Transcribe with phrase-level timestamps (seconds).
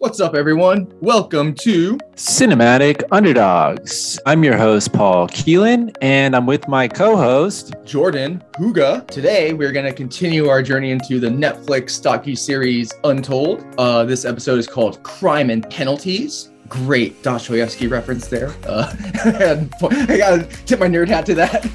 [0.00, 0.90] What's up, everyone?
[1.02, 4.18] Welcome to Cinematic Underdogs.
[4.24, 9.06] I'm your host, Paul Keelan, and I'm with my co host, Jordan Huga.
[9.08, 13.62] Today, we're going to continue our journey into the Netflix docu series Untold.
[13.76, 18.54] Uh, this episode is called Crime and Penalties great Dostoevsky reference there.
[18.64, 18.94] Uh,
[19.24, 21.68] I gotta tip my nerd hat to that.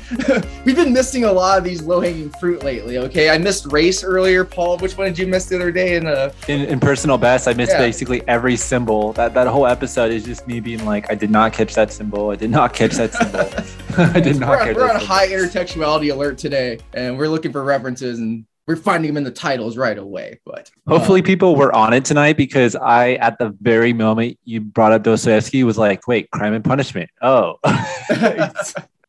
[0.66, 2.98] We've been missing a lot of these low hanging fruit lately.
[2.98, 4.44] Okay, I missed race earlier.
[4.44, 5.98] Paul, which one did you miss the other day?
[5.98, 7.80] In uh, in, in personal best, I missed yeah.
[7.80, 9.14] basically every symbol.
[9.14, 12.32] That that whole episode is just me being like, I did not catch that symbol.
[12.32, 14.06] I did not catch that symbol.
[14.16, 14.50] I did not.
[14.50, 18.76] We're, catch we're on high intertextuality alert today, and we're looking for references and we're
[18.76, 20.40] finding them in the titles right away.
[20.46, 24.62] But hopefully, uh, people were on it tonight because I, at the very moment you
[24.62, 27.60] brought up Dostoevsky, was like, "Wait, Crime and Punishment." Oh,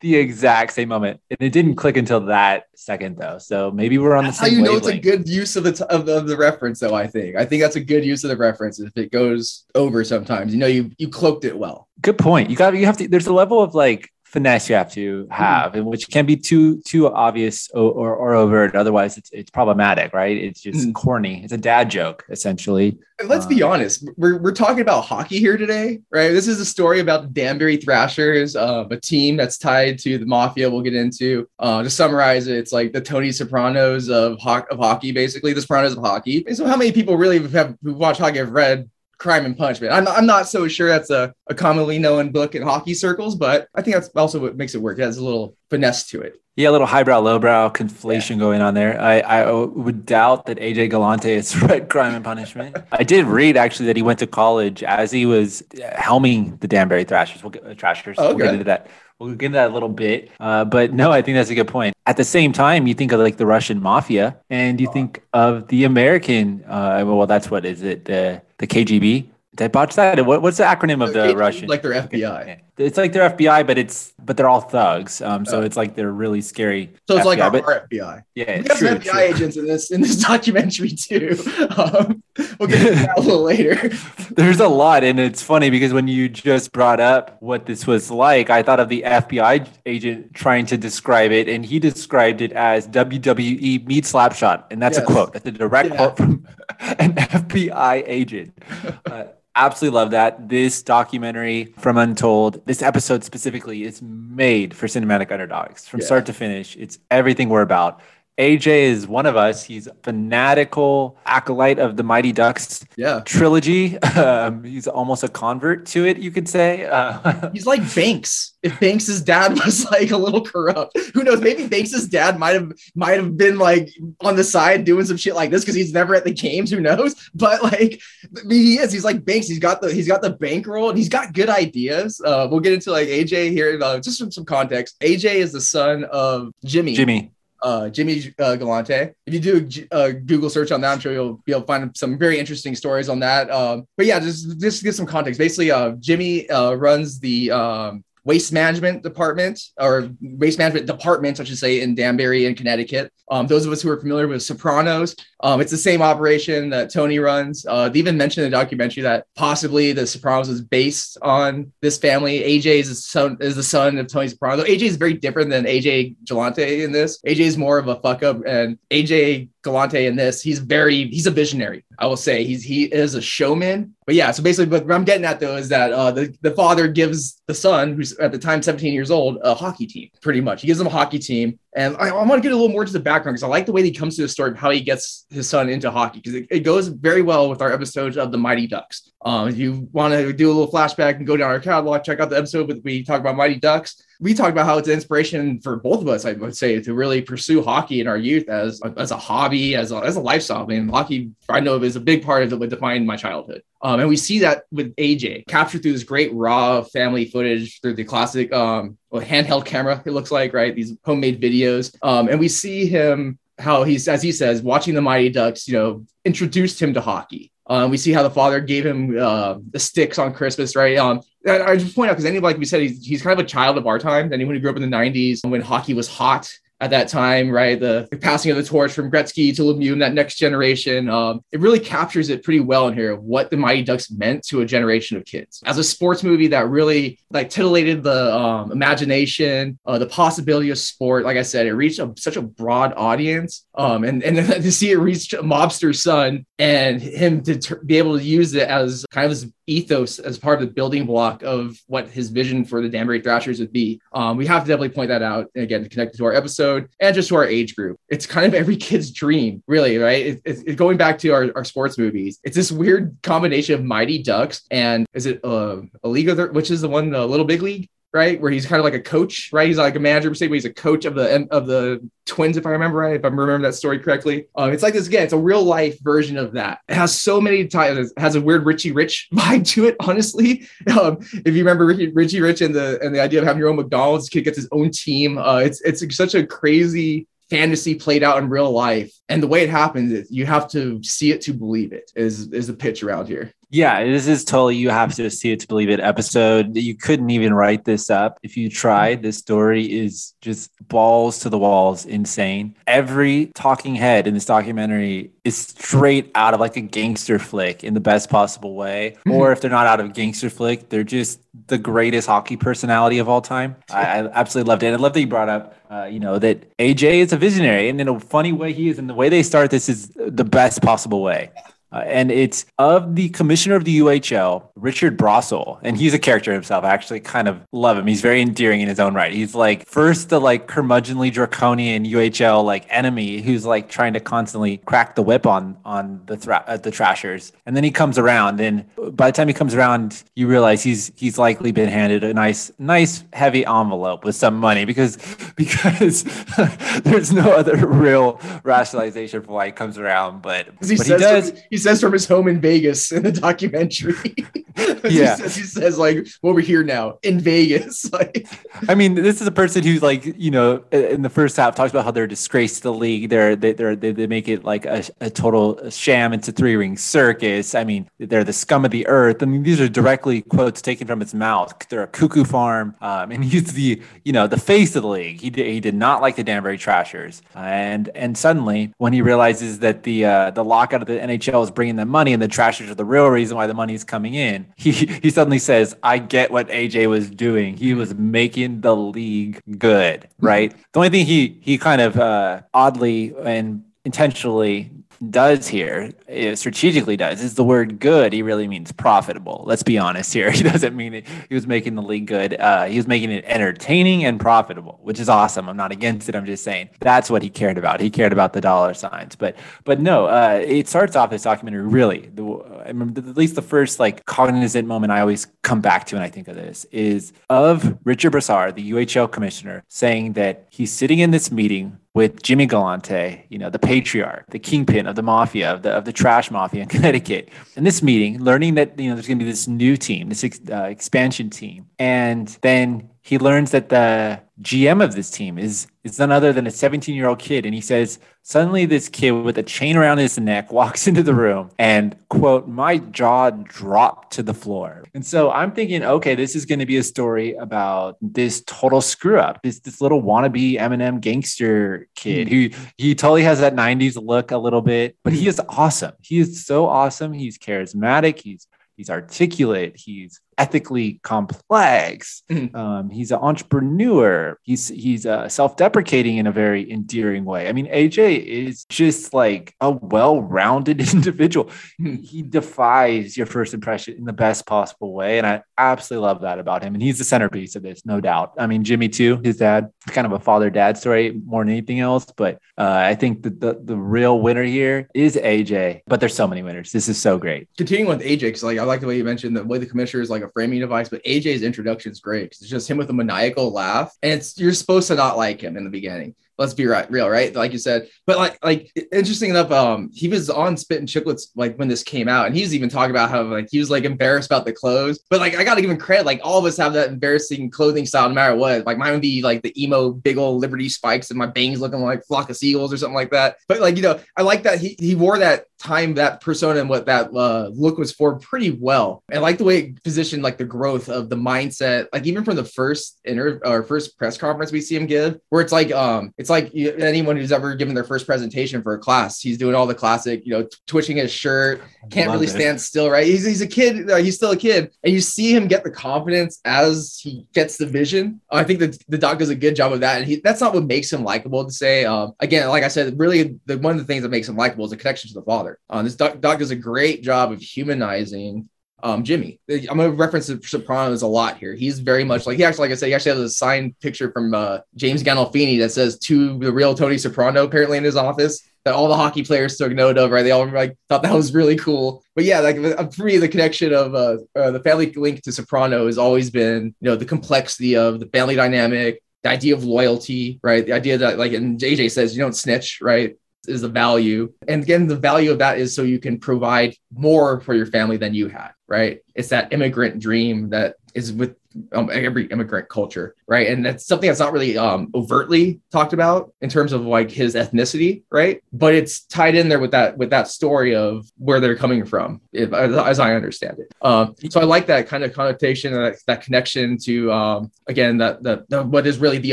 [0.00, 3.38] the exact same moment, and it didn't click until that second, though.
[3.38, 4.54] So maybe we're on that's the same.
[4.54, 4.84] How you wavelength.
[4.84, 6.94] know it's a good use of the t- of, the, of the reference, though.
[6.94, 8.78] I think I think that's a good use of the reference.
[8.78, 11.88] If it goes over sometimes, you know, you you cloaked it well.
[12.02, 12.50] Good point.
[12.50, 13.08] You got you have to.
[13.08, 15.32] There's a level of like finesse you have to mm-hmm.
[15.32, 15.78] have, mm-hmm.
[15.78, 18.74] and which can be too too obvious or, or, or, overt.
[18.74, 20.36] Otherwise, it's it's problematic, right?
[20.36, 20.92] It's just mm-hmm.
[20.92, 21.42] corny.
[21.44, 22.98] It's a dad joke, essentially.
[23.18, 24.06] And let's um, be honest.
[24.16, 26.30] We're we're talking about hockey here today, right?
[26.30, 30.26] This is a story about the Danbury Thrashers, uh, a team that's tied to the
[30.26, 30.68] mafia.
[30.68, 31.48] We'll get into.
[31.58, 35.62] Uh, to summarize it, it's like the Tony Sopranos of ho- of hockey, basically the
[35.62, 36.44] Sopranos of hockey.
[36.46, 39.92] And so, how many people really have who watch hockey have read Crime and Punishment.
[39.92, 43.68] I'm, I'm not so sure that's a, a commonly known book in hockey circles, but
[43.74, 44.98] I think that's also what makes it work.
[44.98, 46.40] It has a little finesse to it.
[46.56, 48.36] Yeah, a little highbrow, lowbrow conflation yeah.
[48.36, 48.98] going on there.
[48.98, 52.76] I, I would doubt that AJ Galante has read Crime and Punishment.
[52.92, 57.04] I did read actually that he went to college as he was helming the Danbury
[57.04, 57.42] Thrashers.
[57.42, 58.16] We'll get, uh, Thrashers.
[58.18, 58.34] Oh, okay.
[58.36, 58.86] We'll get into that.
[59.18, 60.30] We'll get into that a little bit.
[60.38, 61.94] Uh, but no, I think that's a good point.
[62.06, 65.68] At the same time, you think of like the Russian mafia and you think of
[65.68, 66.62] the American.
[66.66, 68.04] Uh, well, that's what is it?
[68.04, 69.28] The the KGB.
[69.54, 70.24] Did I botch that?
[70.26, 71.68] What, what's the acronym of the, Russian?
[71.68, 72.60] Like their FBI.
[72.78, 75.22] It's like they're FBI, but it's but they're all thugs.
[75.22, 76.92] Um, so it's like they're really scary.
[77.08, 78.22] So it's FBI, like our, but, FBI.
[78.34, 79.20] Yeah, we true, some FBI true.
[79.20, 81.36] agents in this in this documentary too.
[81.76, 82.22] Um,
[82.58, 83.74] we'll get into that a little later.
[84.30, 88.10] There's a lot, and it's funny because when you just brought up what this was
[88.10, 92.52] like, I thought of the FBI agent trying to describe it, and he described it
[92.52, 95.08] as WWE meet Slapshot, and that's yes.
[95.08, 95.32] a quote.
[95.32, 95.96] That's a direct yeah.
[95.96, 96.46] quote from
[96.80, 98.56] an FBI agent.
[99.04, 99.24] Uh,
[99.56, 100.48] absolutely love that.
[100.48, 106.06] This documentary from Untold, this episode specifically, is made for cinematic underdogs from yeah.
[106.06, 106.76] start to finish.
[106.76, 108.00] It's everything we're about.
[108.38, 109.64] AJ is one of us.
[109.64, 113.20] He's a fanatical acolyte of the Mighty Ducks yeah.
[113.24, 113.98] trilogy.
[114.16, 116.86] Um, he's almost a convert to it, you could say.
[116.86, 118.54] Uh, he's like Banks.
[118.62, 121.42] If Banks's dad was like a little corrupt, who knows?
[121.42, 123.90] Maybe Banks's dad might have might have been like
[124.22, 126.70] on the side doing some shit like this because he's never at the games.
[126.70, 127.14] Who knows?
[127.34, 128.00] But like
[128.48, 128.90] he is.
[128.90, 129.48] He's like Banks.
[129.48, 132.20] He's got the he's got the bankroll and he's got good ideas.
[132.24, 133.78] Uh, we'll get into like AJ here.
[133.82, 136.94] Uh, just from some context, AJ is the son of Jimmy.
[136.94, 139.12] Jimmy uh, Jimmy uh, Galante.
[139.26, 141.66] If you do a uh, Google search on that, I'm sure you'll be able to
[141.66, 143.50] find some very interesting stories on that.
[143.50, 145.38] Um, but yeah, just just give some context.
[145.38, 151.44] Basically, uh, Jimmy uh, runs the um, waste management department or waste management department, I
[151.44, 153.12] should say, in Danbury in Connecticut.
[153.30, 156.92] Um, those of us who are familiar with Sopranos, um, it's the same operation that
[156.92, 157.64] Tony runs.
[157.66, 161.98] Uh, they even mentioned in the documentary that possibly the Sopranos is based on this
[161.98, 162.40] family.
[162.40, 164.64] AJ is the son, is the son of Tony Soprano.
[164.64, 167.20] AJ is very different than AJ Galante in this.
[167.26, 171.26] AJ is more of a fuck up, and AJ Galante in this, he's very he's
[171.26, 171.84] a visionary.
[171.98, 173.94] I will say he's he is a showman.
[174.06, 176.86] But yeah, so basically, what I'm getting at though is that uh, the the father
[176.86, 180.08] gives the son, who's at the time 17 years old, a hockey team.
[180.22, 182.56] Pretty much, he gives him a hockey team, and I, I want to get a
[182.56, 184.50] little more to the background because I like the way he comes to the story
[184.50, 187.60] of how he gets his son into hockey because it, it, goes very well with
[187.60, 189.12] our episodes of the Mighty Ducks.
[189.24, 192.18] Um, if you want to do a little flashback and go down our catalog, check
[192.18, 194.94] out the episode where we talk about Mighty Ducks we talk about how it's an
[194.94, 198.48] inspiration for both of us, I would say, to really pursue hockey in our youth
[198.48, 200.62] as, as a hobby, as a, as a lifestyle.
[200.62, 203.62] I mean, hockey, I know, is a big part of what defined my childhood.
[203.82, 207.94] Um, and we see that with AJ captured through this great raw family footage through
[207.94, 210.74] the classic um, well, handheld camera, it looks like, right?
[210.74, 211.94] These homemade videos.
[212.02, 215.74] Um, and we see him how he's, as he says, watching the Mighty Ducks, you
[215.74, 217.52] know, introduced him to hockey.
[217.68, 220.96] Um, we see how the father gave him uh, the sticks on Christmas, right?
[220.96, 223.48] Um, I just point out because anybody, like we said, he's, he's kind of a
[223.48, 224.32] child of our time.
[224.32, 227.80] Anyone who grew up in the 90s when hockey was hot at that time, right?
[227.80, 231.08] The, the passing of the torch from Gretzky to Lemieux and that next generation.
[231.08, 234.60] Um, it really captures it pretty well in here what the Mighty Ducks meant to
[234.60, 235.62] a generation of kids.
[235.64, 240.78] As a sports movie that really like titillated the um, imagination, uh, the possibility of
[240.78, 241.24] sport.
[241.24, 243.64] Like I said, it reached a, such a broad audience.
[243.74, 247.96] Um, and, and to see it reach a mobster's son and him to t- be
[247.96, 251.42] able to use it as kind of his ethos as part of the building block
[251.42, 254.00] of what his vision for the Danbury Thrashers would be.
[254.12, 256.88] Um, we have to definitely point that out again to connect it to our episode
[257.00, 257.98] and just to our age group.
[258.08, 260.26] It's kind of every kid's dream, really, right?
[260.26, 263.84] It, it, it, going back to our, our sports movies, it's this weird combination of
[263.84, 267.46] Mighty Ducks and is it uh, a league of which is the one, the Little
[267.46, 267.88] Big League?
[268.16, 268.40] Right?
[268.40, 269.68] Where he's kind of like a coach, right?
[269.68, 272.70] He's like a manager, but he's a coach of the of the twins, if I
[272.70, 274.46] remember right, if I remember that story correctly.
[274.56, 276.80] Um, it's like this again, it's a real life version of that.
[276.88, 280.66] It has so many titles, has a weird Richie Rich vibe to it, honestly.
[280.98, 283.68] Um, if you remember Ricky, Richie Rich and the and the idea of having your
[283.68, 285.36] own McDonald's, kid gets his own team.
[285.36, 289.12] Uh, it's it's such a crazy fantasy played out in real life.
[289.28, 292.52] And the way it happens is you have to see it to believe it is
[292.52, 293.52] is the pitch around here.
[293.70, 296.76] Yeah, this is totally you have to see it to believe it episode.
[296.76, 299.22] You couldn't even write this up if you tried.
[299.22, 302.76] This story is just balls to the walls, insane.
[302.86, 307.94] Every talking head in this documentary is straight out of like a gangster flick in
[307.94, 309.16] the best possible way.
[309.18, 309.32] Mm-hmm.
[309.32, 313.18] Or if they're not out of a gangster flick, they're just the greatest hockey personality
[313.18, 313.76] of all time.
[313.90, 314.92] I, I absolutely loved it.
[314.92, 318.00] I love that you brought up, uh, you know, that AJ is a visionary, and
[318.00, 320.82] in a funny way he is, and the way they start this is the best
[320.82, 321.50] possible way.
[321.96, 326.52] Uh, and it's of the commissioner of the UHL, Richard Brosal, and he's a character
[326.52, 326.84] himself.
[326.84, 328.06] I actually kind of love him.
[328.06, 329.32] He's very endearing in his own right.
[329.32, 334.76] He's like first the like curmudgeonly draconian UHL like enemy who's like trying to constantly
[334.78, 338.60] crack the whip on on the thra- uh, the Trashers, and then he comes around,
[338.60, 342.34] and by the time he comes around, you realize he's he's likely been handed a
[342.34, 345.16] nice nice heavy envelope with some money because
[345.56, 346.24] because
[347.04, 351.52] there's no other real rationalization for why he comes around, but, but he, does.
[351.70, 354.34] He says from his home in Vegas in the documentary.
[354.76, 358.10] yeah, he says, he says, like over here now in Vegas.
[358.12, 358.46] like,
[358.88, 361.92] I mean, this is a person who's like you know in the first half talks
[361.92, 363.30] about how they're disgraced to the league.
[363.30, 366.32] They're they they're, they, they make it like a, a total sham.
[366.32, 367.74] It's a three ring circus.
[367.74, 369.42] I mean, they're the scum of the earth.
[369.42, 371.72] I mean, these are directly quotes taken from his mouth.
[371.88, 375.40] They're a cuckoo farm, um, and he's the you know the face of the league.
[375.40, 379.78] He did, he did not like the Danbury Trashers, and and suddenly when he realizes
[379.78, 382.90] that the uh, the lockout of the NHL is bringing them money, and the Trashers
[382.90, 384.66] are the real reason why the money is coming in.
[384.76, 387.76] He he suddenly says, "I get what AJ was doing.
[387.76, 392.62] He was making the league good, right?" the only thing he he kind of uh,
[392.74, 394.90] oddly and intentionally
[395.30, 396.12] does here,
[396.54, 398.32] strategically does, is the word good.
[398.32, 399.64] He really means profitable.
[399.66, 400.50] Let's be honest here.
[400.56, 401.26] He doesn't mean it.
[401.50, 402.54] He was making the league good.
[402.58, 405.68] Uh, he was making it entertaining and profitable, which is awesome.
[405.68, 406.34] I'm not against it.
[406.34, 408.00] I'm just saying that's what he cared about.
[408.00, 409.36] He cared about the dollar signs.
[409.36, 412.30] But but no, uh, it starts off this documentary really.
[412.34, 412.44] The,
[412.84, 416.22] I remember at least the first like cognizant moment I always come back to when
[416.22, 421.18] I think of this is of Richard Brassard, the UHL commissioner, saying that he's sitting
[421.18, 425.70] in this meeting with Jimmy Galante, you know, the patriarch, the kingpin of the mafia,
[425.70, 427.50] of the, of the trash mafia in Connecticut.
[427.76, 430.42] In this meeting, learning that, you know, there's going to be this new team, this
[430.42, 431.90] uh, expansion team.
[431.98, 436.64] And then he learns that the GM of this team is is none other than
[436.68, 440.18] a 17 year old kid, and he says suddenly this kid with a chain around
[440.18, 445.02] his neck walks into the room and quote my jaw dropped to the floor.
[445.12, 449.00] And so I'm thinking, okay, this is going to be a story about this total
[449.00, 452.50] screw up, this this little wannabe Eminem gangster kid mm.
[452.50, 455.48] who he totally has that 90s look a little bit, but he hmm.
[455.48, 456.12] is awesome.
[456.22, 457.32] He is so awesome.
[457.32, 458.38] He's charismatic.
[458.38, 459.96] He's he's articulate.
[459.96, 462.42] He's ethically complex.
[462.50, 462.74] Mm-hmm.
[462.76, 464.58] Um, he's an entrepreneur.
[464.62, 467.68] He's he's uh, self-deprecating in a very endearing way.
[467.68, 471.66] I mean, AJ is just like a well-rounded individual.
[472.00, 472.16] Mm-hmm.
[472.16, 476.58] He defies your first impression in the best possible way, and I absolutely love that
[476.58, 476.94] about him.
[476.94, 478.54] And he's the centerpiece of this, no doubt.
[478.58, 479.40] I mean, Jimmy too.
[479.44, 482.26] His dad, kind of a father-dad story more than anything else.
[482.36, 486.02] But uh, I think that the the real winner here is AJ.
[486.06, 486.92] But there's so many winners.
[486.92, 487.68] This is so great.
[487.76, 490.22] Continuing with AJ, because like I like the way you mentioned the way the commissioner
[490.22, 493.10] is like a framing device, but AJ's introduction is great because it's just him with
[493.10, 496.74] a maniacal laugh, and it's you're supposed to not like him in the beginning let's
[496.74, 497.54] be right, real, right?
[497.54, 501.76] Like you said, but like, like interesting enough, um, he was on Spittin' Chiclets like
[501.76, 504.04] when this came out, and he was even talking about how like he was like
[504.04, 506.76] embarrassed about the clothes, but like I gotta give him credit, like all of us
[506.76, 508.86] have that embarrassing clothing style, no matter what.
[508.86, 512.00] Like mine would be like the emo big old Liberty spikes and my bangs looking
[512.00, 513.56] like flock of seagulls or something like that.
[513.68, 516.88] But like you know, I like that he he wore that time that persona and
[516.88, 519.22] what that uh, look was for pretty well.
[519.30, 522.56] And like the way it positioned like the growth of the mindset, like even from
[522.56, 526.32] the first inter or first press conference we see him give, where it's like um
[526.38, 529.86] it's like anyone who's ever given their first presentation for a class, he's doing all
[529.86, 532.50] the classic, you know, twitching his shirt, can't really it.
[532.50, 533.26] stand still, right?
[533.26, 535.90] He's, he's a kid, uh, he's still a kid, and you see him get the
[535.90, 538.40] confidence as he gets the vision.
[538.50, 540.74] I think that the doc does a good job of that, and he, that's not
[540.74, 542.04] what makes him likable to say.
[542.04, 544.84] Um, again, like I said, really, the, one of the things that makes him likable
[544.84, 545.78] is a connection to the father.
[545.88, 548.68] Uh, this doc, doc does a great job of humanizing
[549.02, 549.60] um, Jimmy.
[549.68, 551.74] I'm to reference the Sopranos a lot here.
[551.74, 554.32] He's very much like he actually, like I said, he actually has a signed picture
[554.32, 558.66] from uh, James Gandolfini that says to the real Tony Soprano apparently in his office
[558.84, 560.30] that all the hockey players took note of.
[560.30, 560.42] Right?
[560.42, 562.24] They all like thought that was really cool.
[562.34, 562.76] But yeah, like
[563.12, 566.94] for me, the connection of uh, uh, the family link to Soprano has always been,
[567.00, 570.86] you know, the complexity of the family dynamic, the idea of loyalty, right?
[570.86, 573.36] The idea that like, and JJ says you don't snitch, right?
[573.68, 574.52] Is the value.
[574.68, 578.16] And again, the value of that is so you can provide more for your family
[578.16, 579.20] than you had, right?
[579.34, 581.56] It's that immigrant dream that is with
[581.92, 583.68] um, every immigrant culture, right?
[583.68, 587.54] And that's something that's not really um, overtly talked about in terms of like his
[587.54, 588.62] ethnicity, right?
[588.72, 592.40] But it's tied in there with that with that story of where they're coming from,
[592.52, 593.92] if, as I understand it.
[594.02, 598.42] Um, so I like that kind of connotation, that, that connection to um, again that
[598.42, 599.52] the, the what is really the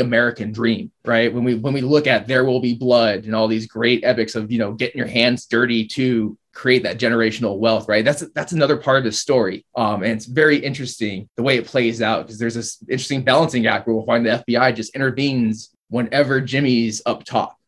[0.00, 1.32] American dream, right?
[1.32, 4.34] When we when we look at There Will Be Blood and all these great epics
[4.34, 8.04] of you know getting your hands dirty to create that generational wealth, right?
[8.04, 9.66] That's that's another part of the story.
[9.76, 13.66] Um, and it's very interesting the way it plays out because there's this interesting balancing
[13.66, 17.58] act where we'll find the FBI just intervenes whenever Jimmy's up top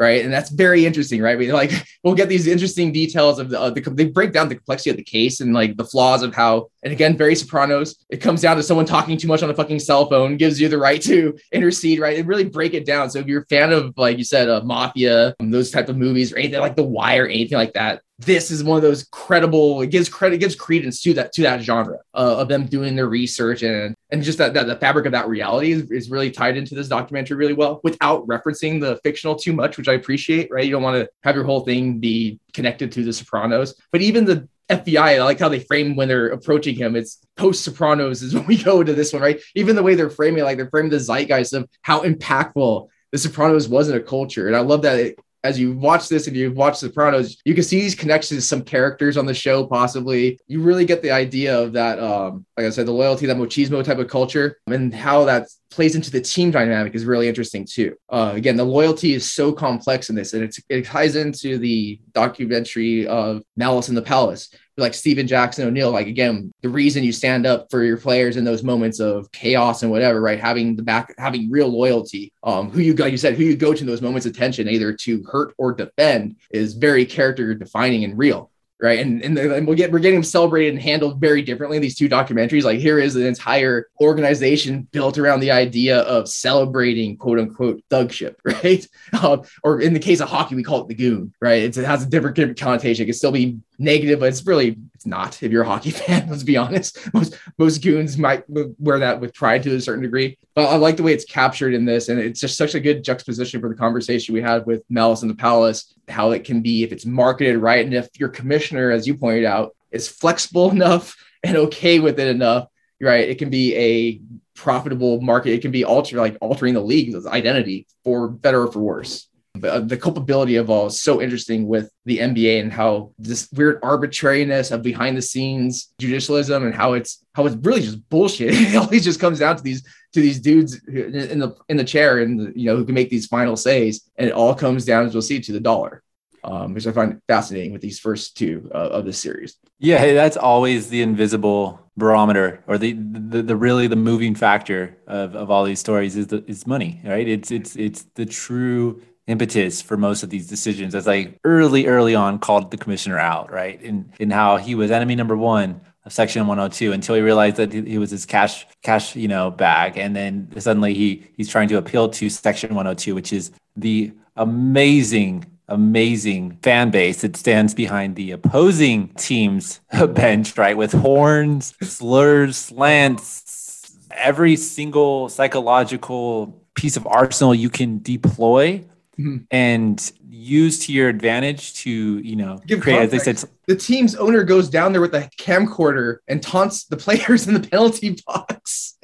[0.00, 0.24] right?
[0.24, 1.38] And that's very interesting, right?
[1.38, 1.70] We like
[2.02, 4.96] we'll get these interesting details of the, uh, the they break down the complexity of
[4.96, 6.68] the case and like the flaws of how.
[6.82, 8.04] And again, very Sopranos.
[8.08, 10.68] It comes down to someone talking too much on a fucking cell phone gives you
[10.68, 12.18] the right to intercede, right?
[12.18, 13.10] And really break it down.
[13.10, 15.98] So if you're a fan of like you said, uh, mafia, um, those type of
[15.98, 19.80] movies, or anything like The Wire, anything like that, this is one of those credible
[19.80, 23.08] it gives credit gives credence to that to that genre uh, of them doing their
[23.08, 26.56] research and and just that, that the fabric of that reality is, is really tied
[26.56, 30.66] into this documentary really well without referencing the fictional too much which i appreciate right
[30.66, 34.24] you don't want to have your whole thing be connected to the sopranos but even
[34.24, 36.94] the FBI, I like how they frame when they're approaching him.
[36.94, 39.40] It's post Sopranos is when we go into this one, right?
[39.56, 43.68] Even the way they're framing, like they're framing the zeitgeist of how impactful the Sopranos
[43.68, 44.46] was in a culture.
[44.46, 47.64] And I love that it as you watch this, if you've watched Sopranos, you can
[47.64, 50.38] see these connections to some characters on the show, possibly.
[50.46, 53.82] You really get the idea of that, um, like I said, the loyalty, that machismo
[53.82, 57.94] type of culture, and how that plays into the team dynamic is really interesting too.
[58.08, 63.06] Uh, again, the loyalty is so complex in this, and it ties into the documentary
[63.06, 67.46] of Malice in the Palace, like Stephen Jackson O'Neal, like again, the reason you stand
[67.46, 70.40] up for your players in those moments of chaos and whatever, right?
[70.40, 72.32] Having the back, having real loyalty.
[72.42, 74.68] Um, who you got, you said who you go to in those moments of tension,
[74.68, 78.98] either to hurt or defend, is very character defining and real right?
[79.00, 81.96] And and, and we'll get we're getting them celebrated and handled very differently in these
[81.96, 82.64] two documentaries.
[82.64, 88.36] Like here is an entire organization built around the idea of celebrating quote unquote thugship,
[88.44, 88.86] right?
[89.22, 91.62] Um, or in the case of hockey, we call it the goon, right?
[91.62, 93.04] It's, it has a different connotation.
[93.04, 95.42] It can still be negative, but it's really it's not.
[95.42, 96.98] If you're a hockey fan, let's be honest.
[97.12, 100.38] Most most goons might wear that with pride to a certain degree.
[100.54, 103.02] But I like the way it's captured in this, and it's just such a good
[103.02, 105.94] juxtaposition for the conversation we had with Malice in the Palace.
[106.08, 109.44] How it can be if it's marketed right, and if your commissioner, as you pointed
[109.44, 112.68] out, is flexible enough and okay with it enough,
[113.00, 113.28] right?
[113.28, 114.20] It can be a
[114.54, 115.54] profitable market.
[115.54, 119.29] It can be alter like altering the league's identity for better or for worse
[119.60, 123.78] the, the culpability of all is so interesting with the NBA and how this weird
[123.82, 128.50] arbitrariness of behind the scenes judicialism and how it's how it's really just bullshit.
[128.54, 132.18] it always just comes down to these to these dudes in the in the chair
[132.18, 135.14] and you know who can make these final says, and it all comes down as
[135.14, 136.02] we'll see to the dollar.
[136.42, 139.58] Um, which I find fascinating with these first two uh, of this series.
[139.78, 145.36] Yeah, that's always the invisible barometer, or the, the the really the moving factor of,
[145.36, 147.28] of all these stories is the is money, right?
[147.28, 152.14] It's it's it's the true impetus for most of these decisions as I early, early
[152.14, 153.80] on called the commissioner out, right?
[153.80, 157.72] In in how he was enemy number one of section 102 until he realized that
[157.72, 159.96] he was his cash cash, you know, bag.
[159.96, 165.46] And then suddenly he he's trying to appeal to section 102, which is the amazing
[165.68, 169.80] amazing fan base that stands behind the opposing team's
[170.14, 170.76] bench, right?
[170.76, 178.84] With horns, slurs, slants, every single psychological piece of arsenal you can deploy
[179.20, 179.36] mm-hmm.
[179.50, 183.14] and use to your advantage to you know Give create context.
[183.14, 186.96] as they said the team's owner goes down there with a camcorder and taunts the
[186.96, 188.49] players in the penalty box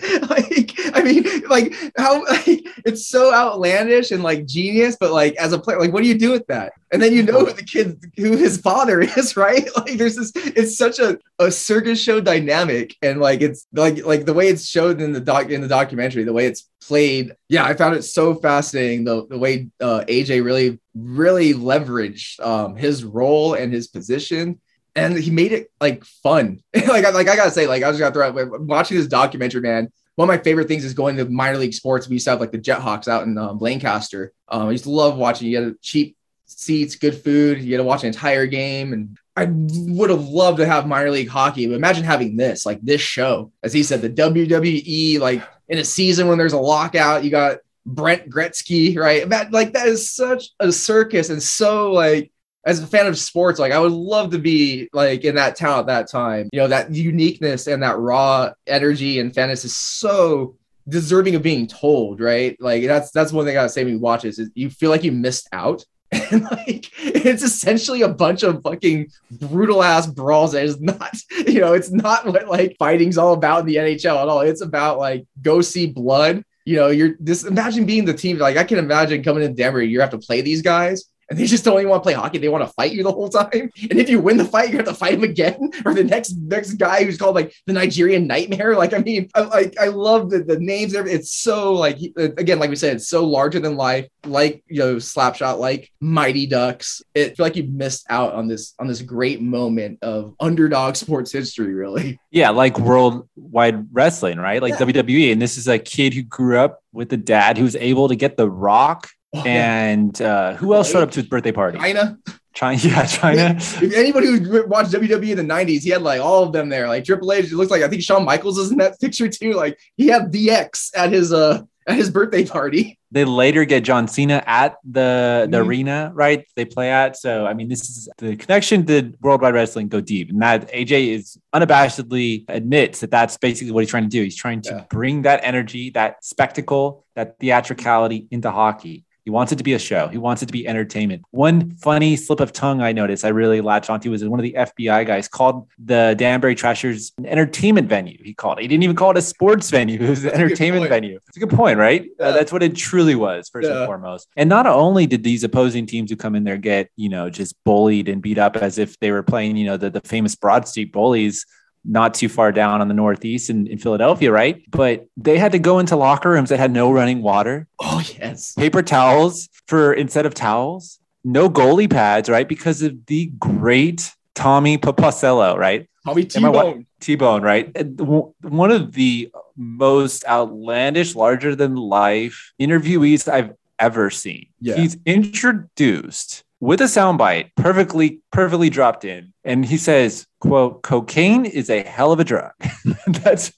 [0.31, 5.53] like, I mean, like how like it's so outlandish and like genius, but like as
[5.53, 6.73] a player, like what do you do with that?
[6.93, 9.69] And then you know who the kid, who his father is, right?
[9.77, 14.25] Like there's this, it's such a, a circus show dynamic, and like it's like like
[14.25, 17.35] the way it's showed in the doc in the documentary, the way it's played.
[17.49, 22.77] Yeah, I found it so fascinating the the way uh, AJ really really leveraged um,
[22.77, 24.61] his role and his position
[24.97, 26.63] and he made it like fun.
[26.75, 29.07] like, I, like I gotta say, like I was just gonna throw out watching this
[29.07, 29.93] documentary, man.
[30.17, 32.09] One of my favorite things is going to minor league sports.
[32.09, 34.33] We used to have like the Jethawks out in um, Lancaster.
[34.49, 35.49] Um, I used to love watching.
[35.49, 37.61] You had cheap seats, good food.
[37.61, 41.11] You had to watch an entire game, and I would have loved to have minor
[41.11, 41.67] league hockey.
[41.67, 45.85] But imagine having this, like this show, as he said, the WWE, like in a
[45.85, 49.29] season when there's a lockout, you got Brent Gretzky, right?
[49.29, 52.33] That like that is such a circus and so like
[52.67, 55.79] as a fan of sports, like I would love to be like in that town
[55.79, 56.51] at that time.
[56.53, 60.57] You know, that uniqueness and that raw energy and fantasy is so
[60.89, 62.57] deserving of being told, right?
[62.61, 64.91] Like that's that's one thing I gotta say when you watch this is you feel
[64.91, 65.85] like you missed out.
[66.31, 71.61] And like it's essentially a bunch of fucking brutal ass brawls that is not, you
[71.61, 74.41] know, it's not what like fighting's all about in the NHL at all.
[74.41, 76.43] It's about like go see blood.
[76.65, 78.39] You know, you're just imagine being the team.
[78.39, 81.47] Like I can imagine coming in Danbury, you have to play these guys and they
[81.47, 82.39] just don't even want to play hockey.
[82.39, 83.71] They want to fight you the whole time.
[83.89, 86.37] And if you win the fight, you have to fight him again, or the next
[86.37, 88.77] next guy who's called like the Nigerian Nightmare.
[88.77, 90.95] Like I mean, I, like I love the, the names.
[90.95, 94.09] It's so like uh, again, like we said, it's so larger than life.
[94.25, 97.03] Like you know, Slapshot, like Mighty Ducks.
[97.15, 101.33] It feel like you missed out on this on this great moment of underdog sports
[101.33, 101.75] history.
[101.75, 104.61] Really, yeah, like worldwide wrestling, right?
[104.61, 104.87] Like yeah.
[104.87, 105.33] WWE.
[105.33, 108.37] And this is a kid who grew up with a dad who's able to get
[108.37, 109.09] the Rock
[109.45, 111.79] and uh, who else showed up to his birthday party?
[111.79, 112.19] Chyna.
[112.57, 113.83] Chyna, yeah, Chyna.
[113.83, 116.89] If anybody who watched WWE in the '90s, he had like all of them there.
[116.89, 119.53] Like Triple H, it looks like I think Shawn Michaels is in that picture too.
[119.53, 122.99] Like he had DX at his uh at his birthday party.
[123.13, 125.69] They later get John Cena at the the mm-hmm.
[125.69, 126.45] arena, right?
[126.55, 127.17] They play at.
[127.17, 131.15] So I mean, this is the connection to Worldwide Wrestling go deep, and that AJ
[131.15, 134.23] is unabashedly admits that that's basically what he's trying to do.
[134.23, 134.85] He's trying to yeah.
[134.91, 139.06] bring that energy, that spectacle, that theatricality into hockey.
[139.27, 140.07] He wants it to be a show.
[140.07, 141.25] He wants it to be entertainment.
[141.33, 144.53] One funny slip of tongue I noticed I really latched onto was one of the
[144.53, 148.17] FBI guys called the Danbury Trashers an entertainment venue.
[148.23, 148.63] He called it.
[148.63, 149.97] He didn't even call it a sports venue.
[150.07, 151.19] It was an entertainment venue.
[151.27, 152.03] It's a good point, right?
[152.03, 152.27] Uh, yeah.
[152.27, 153.79] Uh, that's what it truly was, first yeah.
[153.79, 154.29] and foremost.
[154.37, 157.57] And not only did these opposing teams who come in there get, you know, just
[157.65, 160.69] bullied and beat up as if they were playing, you know, the, the famous Broad
[160.69, 161.45] Street bullies
[161.89, 164.63] not too far down on the northeast in, in Philadelphia, right?
[164.71, 167.69] But they had to go into locker rooms that had no running water.
[167.79, 168.55] Oh, yes.
[168.55, 172.49] Paper towels for instead of towels, no goalie pads, right?
[172.49, 175.89] Because of the great Tommy Papacello, right?
[176.05, 176.87] Tommy T-Bone.
[177.01, 178.01] T-Bone, right?
[178.01, 184.47] One of the most outlandish, larger than life interviewees I've ever seen.
[184.61, 184.77] Yeah.
[184.77, 191.71] He's introduced with a soundbite perfectly perfectly dropped in and he says quote cocaine is
[191.71, 192.53] a hell of a drug
[193.07, 193.53] that's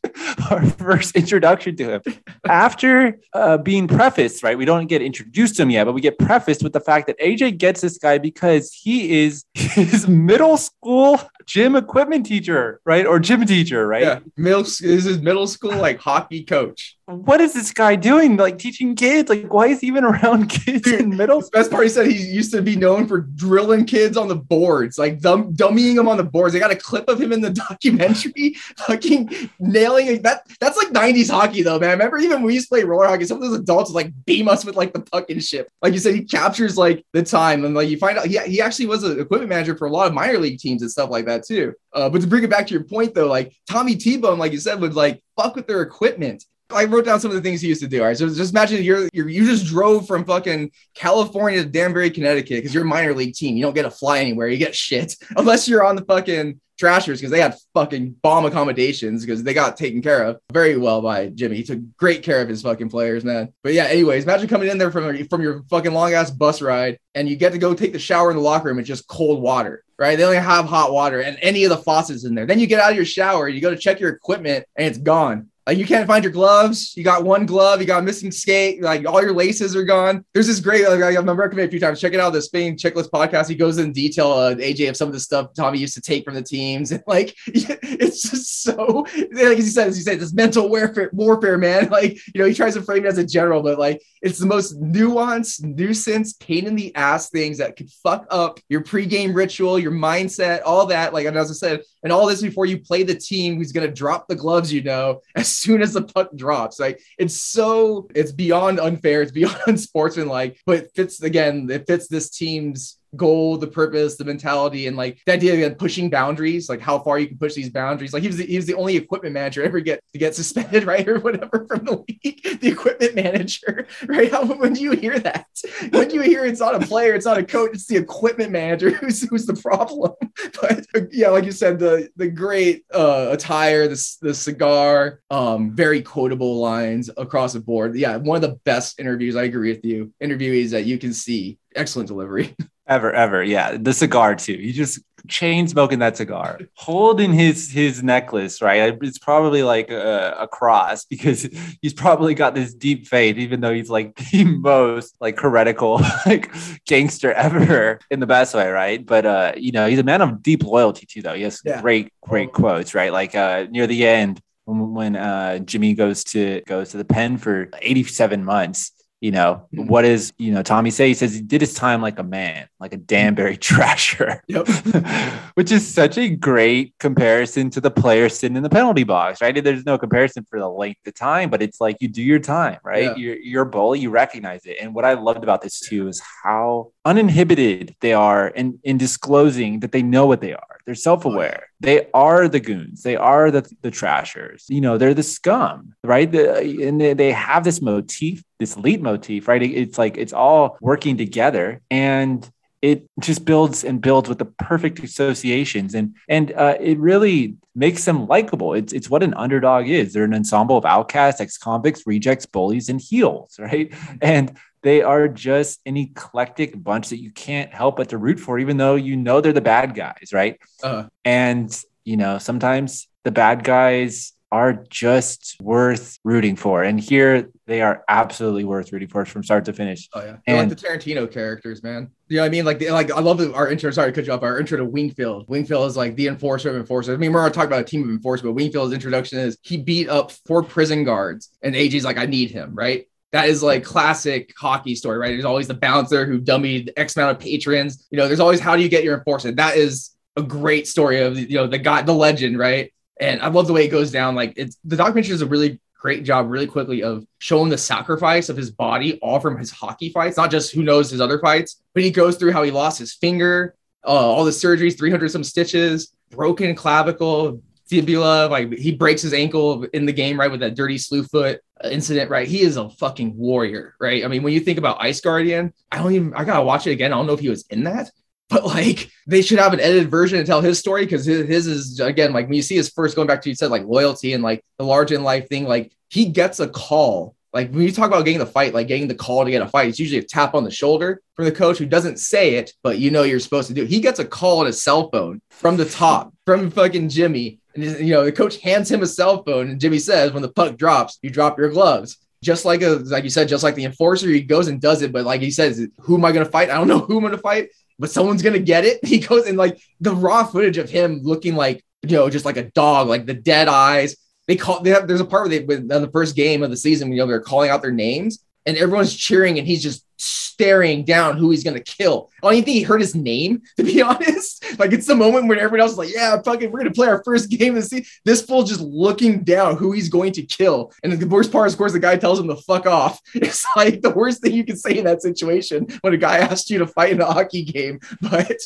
[0.50, 2.02] our first introduction to him
[2.46, 6.18] after uh, being prefaced right we don't get introduced to him yet but we get
[6.18, 11.20] prefaced with the fact that aj gets this guy because he is his middle school
[11.46, 15.98] gym equipment teacher right or gym teacher right yeah middle is his middle school like
[15.98, 18.36] hockey coach what is this guy doing?
[18.36, 19.30] Like teaching kids?
[19.30, 21.40] Like why is he even around kids in middle?
[21.40, 24.36] The best part, he said he used to be known for drilling kids on the
[24.36, 26.52] boards, like dumb, dumb, dummying them on the boards.
[26.52, 30.22] They got a clip of him in the documentary, fucking nailing.
[30.22, 31.90] That that's like '90s hockey though, man.
[31.90, 33.96] I remember even when we used to play roller hockey, some of those adults would
[33.96, 35.68] like beam us with like the fucking ship.
[35.82, 38.60] Like you said, he captures like the time, and like you find out he, he
[38.60, 41.26] actually was an equipment manager for a lot of minor league teams and stuff like
[41.26, 41.74] that too.
[41.92, 44.58] Uh, but to bring it back to your point though, like Tommy T-Bone, like you
[44.58, 47.68] said, would like fuck with their equipment I wrote down some of the things he
[47.68, 48.00] used to do.
[48.00, 48.16] All right.
[48.16, 52.74] So just imagine you're, you're you just drove from fucking California to Danbury, Connecticut, because
[52.74, 53.56] you're a minor league team.
[53.56, 54.48] You don't get to fly anywhere.
[54.48, 59.26] You get shit unless you're on the fucking Trashers because they had fucking bomb accommodations
[59.26, 61.56] because they got taken care of very well by Jimmy.
[61.56, 63.52] He took great care of his fucking players, man.
[63.64, 66.98] But yeah, anyways, imagine coming in there from from your fucking long ass bus ride
[67.16, 68.78] and you get to go take the shower in the locker room.
[68.78, 70.16] It's just cold water, right?
[70.16, 72.46] They only have hot water and any of the faucets in there.
[72.46, 74.98] Then you get out of your shower, you go to check your equipment, and it's
[74.98, 75.50] gone.
[75.68, 76.96] Like you can't find your gloves.
[76.96, 77.82] You got one glove.
[77.82, 78.80] You got missing skate.
[78.80, 80.24] Like all your laces are gone.
[80.32, 80.88] There's this great.
[80.88, 82.00] Like, I've recommended a few times.
[82.00, 82.32] Check it out.
[82.32, 83.50] The Spittin' Chiclets podcast.
[83.50, 86.24] He goes in detail, uh, AJ, of some of the stuff Tommy used to take
[86.24, 89.06] from the teams, and like it's just so.
[89.30, 91.90] Like he says, he said this mental warfare, warfare, man.
[91.98, 94.46] Like you know, he tries to frame it as a general, but like it's the
[94.46, 99.78] most nuanced, nuisance, pain in the ass things that could fuck up your pregame ritual,
[99.78, 101.12] your mindset, all that.
[101.12, 104.28] Like as I said, and all this before you play the team who's gonna drop
[104.28, 104.72] the gloves.
[104.72, 106.78] You know, as soon as the puck drops.
[106.78, 112.08] Like it's so it's beyond unfair, it's beyond unsportsmanlike, but it fits again, it fits
[112.08, 116.80] this team's goal, the purpose, the mentality, and like the idea of pushing boundaries, like
[116.80, 118.12] how far you can push these boundaries.
[118.12, 120.84] Like he was the, he was the only equipment manager ever get to get suspended,
[120.86, 122.60] right, or whatever from the league.
[122.60, 124.30] The equipment manager, right?
[124.30, 125.46] How when do you hear that?
[125.90, 128.52] When do you hear it's not a player, it's not a coach, it's the equipment
[128.52, 130.12] manager who's who's the problem.
[130.60, 136.02] But yeah, like you said, the the great uh, attire, the the cigar, um, very
[136.02, 137.96] quotable lines across the board.
[137.96, 139.36] Yeah, one of the best interviews.
[139.36, 140.12] I agree with you.
[140.22, 141.58] Interviewees that you can see.
[141.74, 142.56] Excellent delivery.
[142.88, 143.76] Ever, ever, yeah.
[143.78, 144.54] The cigar too.
[144.54, 148.62] He just chain smoking that cigar, holding his his necklace.
[148.62, 151.46] Right, it's probably like a, a, cross because
[151.82, 156.50] he's probably got this deep faith, even though he's like the most like heretical like
[156.86, 159.04] gangster ever in the best way, right?
[159.04, 161.20] But uh, you know, he's a man of deep loyalty too.
[161.20, 161.82] Though he has yeah.
[161.82, 163.12] great, great quotes, right?
[163.12, 167.36] Like uh, near the end when, when uh, Jimmy goes to goes to the pen
[167.36, 169.88] for 87 months you know, mm-hmm.
[169.88, 171.08] what is, you know, Tommy say?
[171.08, 174.68] He says he did his time like a man, like a Danbury trasher, yep.
[175.54, 179.62] which is such a great comparison to the player sitting in the penalty box, right?
[179.62, 182.78] There's no comparison for the length of time, but it's like you do your time,
[182.84, 183.04] right?
[183.04, 183.16] Yeah.
[183.16, 184.76] You're, you're a bully, you recognize it.
[184.80, 189.80] And what I loved about this too is how uninhibited they are in, in disclosing
[189.80, 190.77] that they know what they are.
[190.88, 191.66] They're self aware.
[191.80, 193.02] They are the goons.
[193.02, 194.64] They are the, the trashers.
[194.70, 196.32] You know, they're the scum, right?
[196.32, 199.62] The, and they, they have this motif, this leitmotif, right?
[199.62, 201.82] It's like it's all working together.
[201.90, 207.56] And it just builds and builds with the perfect associations and and uh, it really
[207.74, 212.04] makes them likable it's it's what an underdog is they're an ensemble of outcasts ex-convicts
[212.06, 217.72] rejects bullies and heels right and they are just an eclectic bunch that you can't
[217.72, 220.58] help but to root for, even though you know they're the bad guys, right?
[220.82, 221.08] Uh-huh.
[221.24, 226.82] And, you know, sometimes the bad guys are just worth rooting for.
[226.82, 230.08] And here they are absolutely worth rooting for from start to finish.
[230.14, 230.36] Oh yeah.
[230.46, 232.10] They're and like the Tarantino characters, man.
[232.28, 232.64] You know what I mean?
[232.64, 233.90] Like, like I love our intro.
[233.90, 234.42] Sorry to cut you off.
[234.42, 235.48] Our intro to Wingfield.
[235.48, 237.14] Wingfield is like the enforcer of enforcers.
[237.14, 239.58] I mean, we're going to talk about a team of enforcers, but Wingfield's introduction is
[239.62, 243.06] he beat up four prison guards, and AJ's like, I need him, right?
[243.32, 245.30] That is like classic hockey story, right?
[245.30, 248.06] There's always the bouncer who dummied X amount of patrons.
[248.10, 249.56] You know, there's always how do you get your enforcement?
[249.56, 252.92] That is a great story of you know the guy, the legend, right?
[253.20, 254.34] And I love the way it goes down.
[254.34, 258.48] Like it's the documentary does a really great job, really quickly of showing the sacrifice
[258.48, 261.82] of his body, all from his hockey fights, not just who knows his other fights,
[261.92, 263.74] but he goes through how he lost his finger,
[264.06, 269.84] uh, all the surgeries, 300 some stitches, broken clavicle, fibula, like he breaks his ankle
[269.92, 272.48] in the game, right, with that dirty slew foot incident, right?
[272.48, 274.24] He is a fucking warrior, right?
[274.24, 276.92] I mean, when you think about Ice Guardian, I don't even, I gotta watch it
[276.92, 277.12] again.
[277.12, 278.10] I don't know if he was in that,
[278.48, 281.66] but like they should have an edited version to tell his story because his, his
[281.66, 284.32] is, again, like when you see his first going back to, you said like loyalty
[284.32, 287.34] and like the large in life thing, like he gets a call.
[287.52, 289.66] Like when you talk about getting the fight, like getting the call to get a
[289.66, 292.72] fight, it's usually a tap on the shoulder from the coach who doesn't say it,
[292.82, 293.84] but you know you're supposed to do.
[293.84, 297.84] He gets a call on his cell phone from the top from fucking Jimmy and
[297.84, 300.76] you know, the coach hands him a cell phone, and Jimmy says, "When the puck
[300.76, 304.28] drops, you drop your gloves." Just like a, like you said, just like the enforcer,
[304.28, 305.12] he goes and does it.
[305.12, 306.70] But like he says, "Who am I going to fight?
[306.70, 309.18] I don't know who I'm going to fight, but someone's going to get it." He
[309.18, 312.70] goes and like the raw footage of him looking like you know, just like a
[312.70, 314.16] dog, like the dead eyes.
[314.46, 314.80] They call.
[314.80, 315.06] They have.
[315.06, 317.40] There's a part where they, in the first game of the season, you know, they're
[317.40, 321.80] calling out their names, and everyone's cheering, and he's just staring down who he's gonna
[321.80, 322.30] kill.
[322.42, 324.78] I don't even think he heard his name, to be honest.
[324.78, 327.22] Like it's the moment when everyone else is like, "Yeah, fucking, we're gonna play our
[327.24, 331.12] first game the season." This fool just looking down who he's going to kill, and
[331.12, 333.20] the worst part is, of course, the guy tells him to fuck off.
[333.48, 336.68] It's like the worst thing you can say in that situation when a guy asks
[336.70, 338.00] you to fight in a hockey game.
[338.20, 338.56] But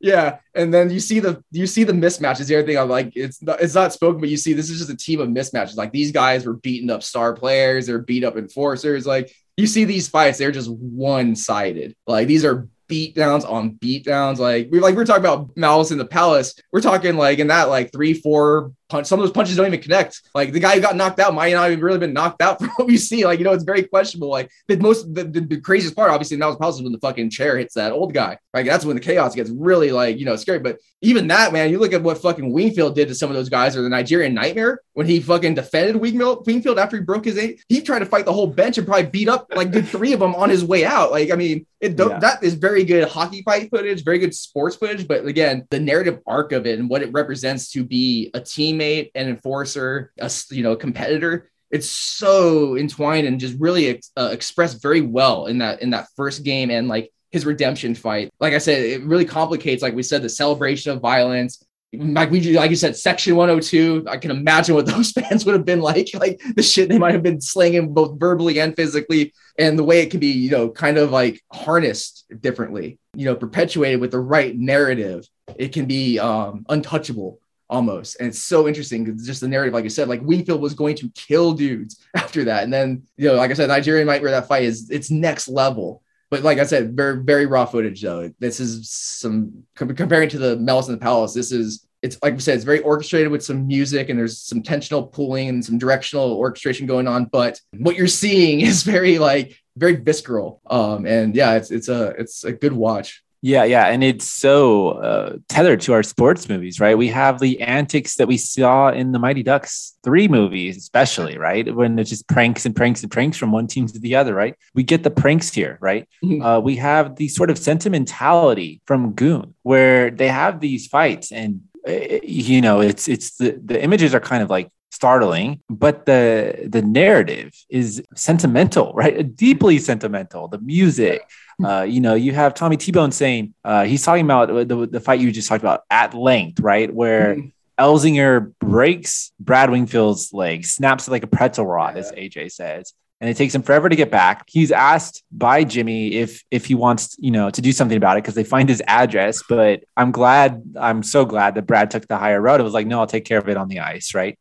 [0.00, 2.46] yeah, and then you see the you see the mismatches.
[2.46, 4.78] The other thing I'm like, it's not, it's not spoken, but you see this is
[4.78, 5.76] just a team of mismatches.
[5.76, 9.84] Like these guys were beating up star players, they're beat up enforcers, like you see
[9.84, 11.94] these fights, they're just one sided.
[12.06, 14.38] Like these are beat downs on beat downs.
[14.38, 16.54] Like we like we're talking about Malice in the Palace.
[16.72, 19.06] We're talking like in that like three, four punch.
[19.06, 20.20] Some of those punches don't even connect.
[20.34, 22.68] Like the guy who got knocked out might not even really been knocked out from
[22.76, 23.24] what we see.
[23.24, 24.28] Like, you know, it's very questionable.
[24.28, 27.58] Like the most the, the, the craziest part, obviously, Palace is when the fucking chair
[27.58, 28.38] hits that old guy.
[28.54, 28.66] Right.
[28.66, 30.58] That's when the chaos gets really like, you know, scary.
[30.58, 33.48] But even that, man, you look at what fucking Wingfield did to some of those
[33.48, 37.38] guys or the Nigerian nightmare when he fucking defended Wingfield, Wingfield after he broke his
[37.38, 37.64] eight.
[37.68, 40.20] He tried to fight the whole bench and probably beat up like the three of
[40.20, 41.10] them on his way out.
[41.10, 42.18] Like, I mean, it yeah.
[42.20, 45.08] that is very good hockey fight footage, very good sports footage.
[45.08, 48.40] But again, the narrative arc of it and what it represents to be a
[48.82, 51.50] teammate and enforcer, a you know competitor.
[51.70, 56.08] It's so entwined and just really ex- uh, expressed very well in that in that
[56.16, 58.30] first game and like his redemption fight.
[58.40, 61.64] Like I said, it really complicates, like we said, the celebration of violence,
[61.94, 64.06] like we like you said, Section 102.
[64.08, 67.14] I can imagine what those fans would have been like, like the shit they might
[67.14, 70.68] have been slinging both verbally and physically, and the way it can be, you know,
[70.68, 75.26] kind of like harnessed differently, you know, perpetuated with the right narrative.
[75.56, 77.40] It can be um, untouchable
[77.72, 78.16] almost.
[78.20, 80.94] And it's so interesting because just the narrative, like I said, like Wingfield was going
[80.96, 82.62] to kill dudes after that.
[82.62, 85.48] And then, you know, like I said, Nigerian might where that fight is it's next
[85.48, 86.02] level.
[86.30, 88.30] But like I said, very, very raw footage though.
[88.38, 92.40] This is some comparing to the Malice in the Palace, this is it's like we
[92.40, 96.32] said, it's very orchestrated with some music and there's some tensional pulling and some directional
[96.32, 97.26] orchestration going on.
[97.26, 100.60] But what you're seeing is very like very visceral.
[100.66, 103.22] Um, and yeah, it's it's a it's a good watch.
[103.44, 106.96] Yeah, yeah, and it's so uh, tethered to our sports movies, right?
[106.96, 111.74] We have the antics that we saw in the Mighty Ducks three movies, especially, right?
[111.74, 114.54] When it's just pranks and pranks and pranks from one team to the other, right?
[114.74, 116.08] We get the pranks here, right?
[116.24, 116.40] Mm-hmm.
[116.40, 121.62] Uh, we have the sort of sentimentality from Goon, where they have these fights, and
[121.86, 126.68] uh, you know, it's it's the the images are kind of like startling but the
[126.68, 131.22] the narrative is sentimental right deeply sentimental the music
[131.64, 135.00] uh, you know, you have Tommy T Bone saying uh, he's talking about the, the
[135.00, 136.92] fight you just talked about at length, right?
[136.92, 137.48] Where mm-hmm.
[137.78, 143.30] Elzinger breaks Brad Wingfield's leg, snaps it like a pretzel rod, as AJ says, and
[143.30, 144.44] it takes him forever to get back.
[144.48, 148.22] He's asked by Jimmy if if he wants, you know, to do something about it
[148.22, 149.42] because they find his address.
[149.48, 152.60] But I'm glad, I'm so glad that Brad took the higher road.
[152.60, 154.38] It was like, no, I'll take care of it on the ice, right?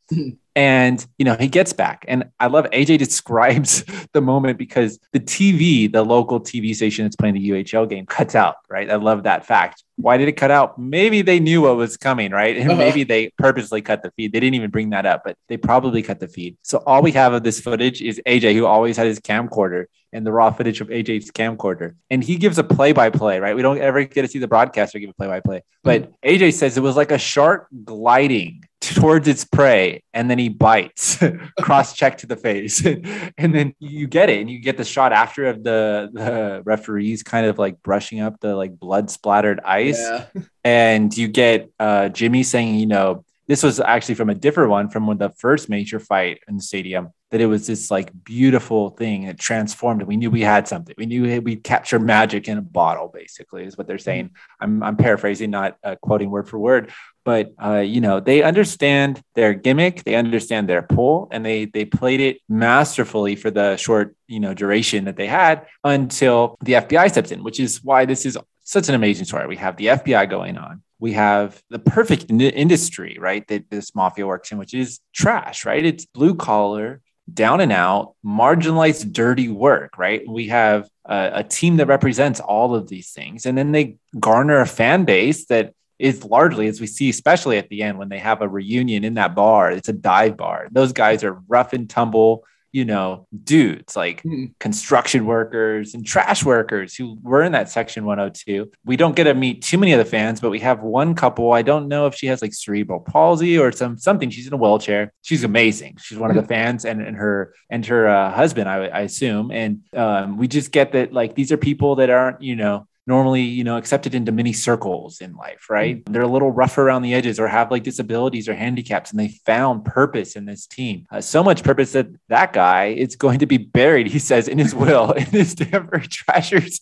[0.56, 2.04] And, you know, he gets back.
[2.08, 3.84] And I love AJ describes
[4.14, 8.36] the moment because the TV, the local TV station that's playing the UHL game, cuts
[8.36, 8.90] out, right?
[8.90, 9.84] I love that fact.
[9.96, 10.80] Why did it cut out?
[10.80, 12.58] Maybe they knew what was coming, right?
[12.58, 12.80] And uh-huh.
[12.80, 14.34] maybe they purposely cut the feed.
[14.34, 16.58] They didn't even bring that up, but they probably cut the feed.
[16.64, 20.26] So all we have of this footage is AJ, who always had his camcorder and
[20.26, 21.96] the raw footage of AJ's camcorder.
[22.10, 23.56] And he gives a play by play, right?
[23.56, 25.62] We don't ever get to see the broadcaster give a play by play.
[25.84, 30.50] But AJ says it was like a shark gliding towards its prey and then he
[30.50, 31.20] bites
[31.62, 32.86] cross check to the face.
[33.38, 37.24] And then you get it and you get the shot after of the the referees
[37.24, 40.00] kind of like brushing up the like blood splattered ice.
[40.00, 40.26] Yeah.
[40.64, 44.90] and you get uh jimmy saying you know this was actually from a different one
[44.90, 48.92] from when the first major fight in the stadium that it was this like beautiful
[48.92, 50.02] thing that transformed.
[50.02, 50.94] And we knew we had something.
[50.98, 54.32] We knew we captured magic in a bottle basically is what they're saying.
[54.60, 56.92] I'm, I'm paraphrasing not uh, quoting word for word
[57.24, 61.86] but uh, you know they understand their gimmick they understand their pull and they they
[61.86, 67.10] played it masterfully for the short you know duration that they had until the fbi
[67.10, 70.30] steps in which is why this is such an amazing story we have the fbi
[70.30, 73.46] going on we have the perfect in- industry, right?
[73.48, 75.84] That this mafia works in, which is trash, right?
[75.84, 77.02] It's blue collar,
[77.34, 80.22] down and out, marginalized, dirty work, right?
[80.28, 83.48] We have a, a team that represents all of these things.
[83.48, 87.70] And then they garner a fan base that is largely, as we see, especially at
[87.70, 90.68] the end when they have a reunion in that bar, it's a dive bar.
[90.72, 94.46] Those guys are rough and tumble you know, dudes like mm-hmm.
[94.60, 98.72] construction workers and trash workers who were in that section 102.
[98.86, 101.52] We don't get to meet too many of the fans, but we have one couple.
[101.52, 104.30] I don't know if she has like cerebral palsy or some something.
[104.30, 105.12] She's in a wheelchair.
[105.22, 105.98] She's amazing.
[106.02, 109.52] She's one of the fans and, and her and her uh, husband, I, I assume.
[109.52, 113.42] And um, we just get that like these are people that aren't, you know, normally
[113.42, 116.14] you know accepted into many circles in life right mm-hmm.
[116.14, 119.30] they're a little rough around the edges or have like disabilities or handicaps and they
[119.46, 123.46] found purpose in this team uh, so much purpose that that guy is going to
[123.46, 126.80] be buried he says in his will in his Danbury trashers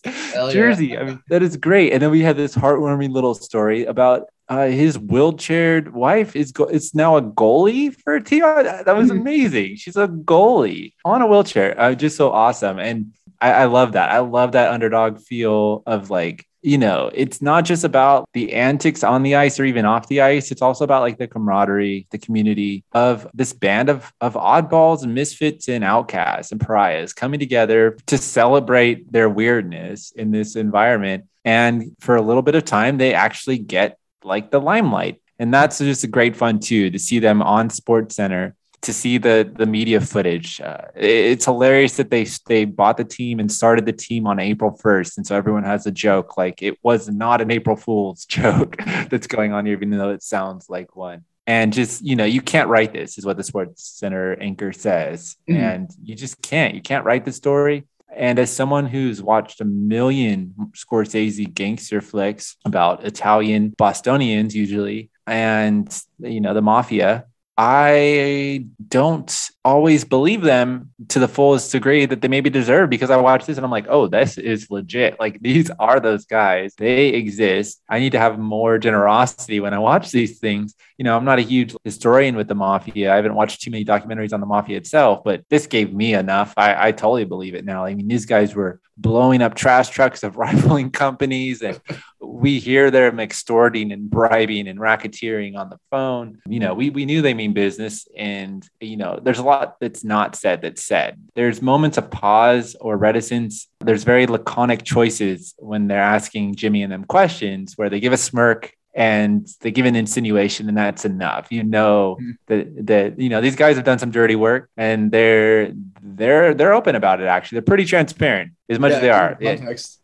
[0.52, 1.00] jersey yeah.
[1.00, 4.66] i mean that is great and then we had this heartwarming little story about uh,
[4.66, 8.40] his wheelchaired wife is go- is now a goalie for a team.
[8.40, 9.20] That was mm-hmm.
[9.20, 9.76] amazing.
[9.76, 11.80] She's a goalie on a wheelchair.
[11.80, 12.80] Uh, just so awesome.
[12.80, 14.10] And I, I love that.
[14.10, 19.04] I love that underdog feel of like, you know, it's not just about the antics
[19.04, 20.50] on the ice or even off the ice.
[20.50, 25.14] It's also about like the camaraderie, the community of this band of, of oddballs and
[25.14, 31.26] misfits and outcasts and pariahs coming together to celebrate their weirdness in this environment.
[31.44, 35.20] And for a little bit of time, they actually get like the limelight.
[35.38, 39.18] And that's just a great fun too to see them on Sports Center to see
[39.18, 40.60] the the media footage.
[40.60, 44.78] Uh, it's hilarious that they they bought the team and started the team on April
[44.82, 48.76] 1st, and so everyone has a joke like it was not an April Fool's joke
[49.10, 51.24] that's going on here, even though it sounds like one.
[51.46, 55.36] And just you know, you can't write this, is what the Sports Center anchor says,
[55.48, 55.60] mm-hmm.
[55.60, 56.74] and you just can't.
[56.74, 57.84] You can't write the story.
[58.14, 65.88] And as someone who's watched a million Scorsese gangster flicks about Italian Bostonians, usually, and
[66.18, 69.30] you know the mafia, I don't
[69.64, 73.58] always believe them to the fullest degree that they maybe deserve because I watch this
[73.58, 75.20] and I'm like, oh, this is legit.
[75.20, 76.74] Like these are those guys.
[76.76, 77.82] They exist.
[77.88, 80.74] I need to have more generosity when I watch these things.
[80.96, 83.12] You know, I'm not a huge historian with the mafia.
[83.12, 86.54] I haven't watched too many documentaries on the mafia itself, but this gave me enough.
[86.56, 87.84] I, I totally believe it now.
[87.84, 91.80] I mean, these guys were blowing up trash trucks of rivaling companies and
[92.20, 97.06] we hear them extorting and bribing and racketeering on the phone you know we, we
[97.06, 101.20] knew they mean business and you know there's a lot that's not said that's said.
[101.34, 103.68] There's moments of pause or reticence.
[103.80, 108.16] There's very laconic choices when they're asking jimmy and them questions where they give a
[108.16, 111.46] smirk and they give an insinuation and that's enough.
[111.50, 112.32] You know mm-hmm.
[112.46, 116.74] that that you know these guys have done some dirty work and they're they're they're
[116.74, 117.56] open about it actually.
[117.56, 119.36] They're pretty transparent as much yeah, as they are.